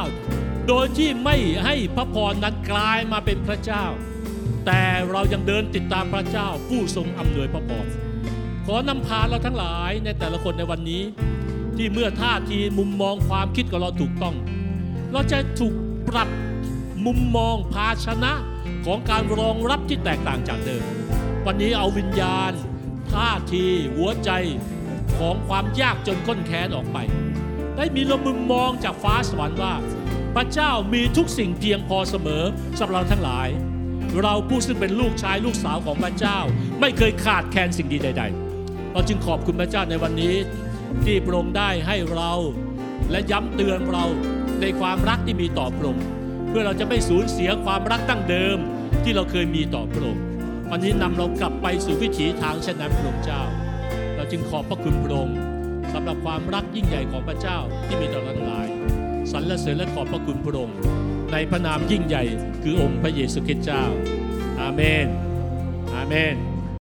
[0.67, 3.85] โดยที่ไม่ให้พระพรนั้นกลายมาเป็นพระเจ้า
[4.68, 7.86] แต่เรายังเดินติดตามพระเจ้าผู้ทรงอำนวยพระพร
[8.65, 11.03] ขอนำพาเราทั้งหลายในแต่ละคนในวันนี้
[11.78, 14.36] ที่เมื่อท่าทีมุมมองความคิดของเราถูกต้อง
[15.11, 15.74] เราจะถูก
[16.09, 16.30] ปรับ
[17.05, 18.34] มุมมองภาชนะ
[18.86, 20.84] ของการรองรับที่แตกต่างจากเดิม
[21.45, 22.51] วันนี้เอาวิญญาณ
[23.11, 23.65] ท่าที
[23.95, 24.32] หัวใจ
[25.18, 26.97] ของความยากจนข้นแค้นออกไป
[27.76, 29.74] ได้มีลมมุมมองจากฟ้าสวรรค์ว่า
[30.36, 32.43] พระเจ้ามีทุกสิ่งเพียงพอเสมอ
[32.80, 33.49] สำหรับเราทั้งหลาย
[34.21, 36.37] เราผู้ซึ่งเป็นลูกชายลูกสาวของพระเจ้า
[36.79, 38.23] ไม่เคยขาดแคลนสิ่งดีใด
[38.59, 40.35] ๆ เราจึงขอบคุณพระเจ้าในวันนี้
[41.03, 42.31] ที่พระองค์ได้ให้เรา
[43.11, 44.05] และย้ำเตือนเรา
[44.61, 46.05] ในความรักที่มีต่อพระองค์
[46.49, 48.57] เพื่อเราจะไม่สูญเสียความรักตั้งเดิม
[49.03, 50.23] ที่เราเคยมีต่อพระองค์
[50.71, 53.41] วันนี้นำเรากลับไปสู่วิถีทางเช่นนั้นพระองค์เจ้า
[54.15, 55.37] เราจึงขอบพระคุณพระองค์
[55.93, 58.67] สำหรับความรักยิ่งใหญ่ของพระเจ้าที่มีต่อเราทั้งหลาย
[59.31, 60.77] สรรเสริญและขอบพระคุณพระองค์
[61.32, 62.23] ในพระนามยิ่งใหญ่
[62.63, 63.84] คือองค์พระเยซูคริสต์เจ้า
[64.61, 65.07] อาเมน
[65.93, 66.36] อาเมน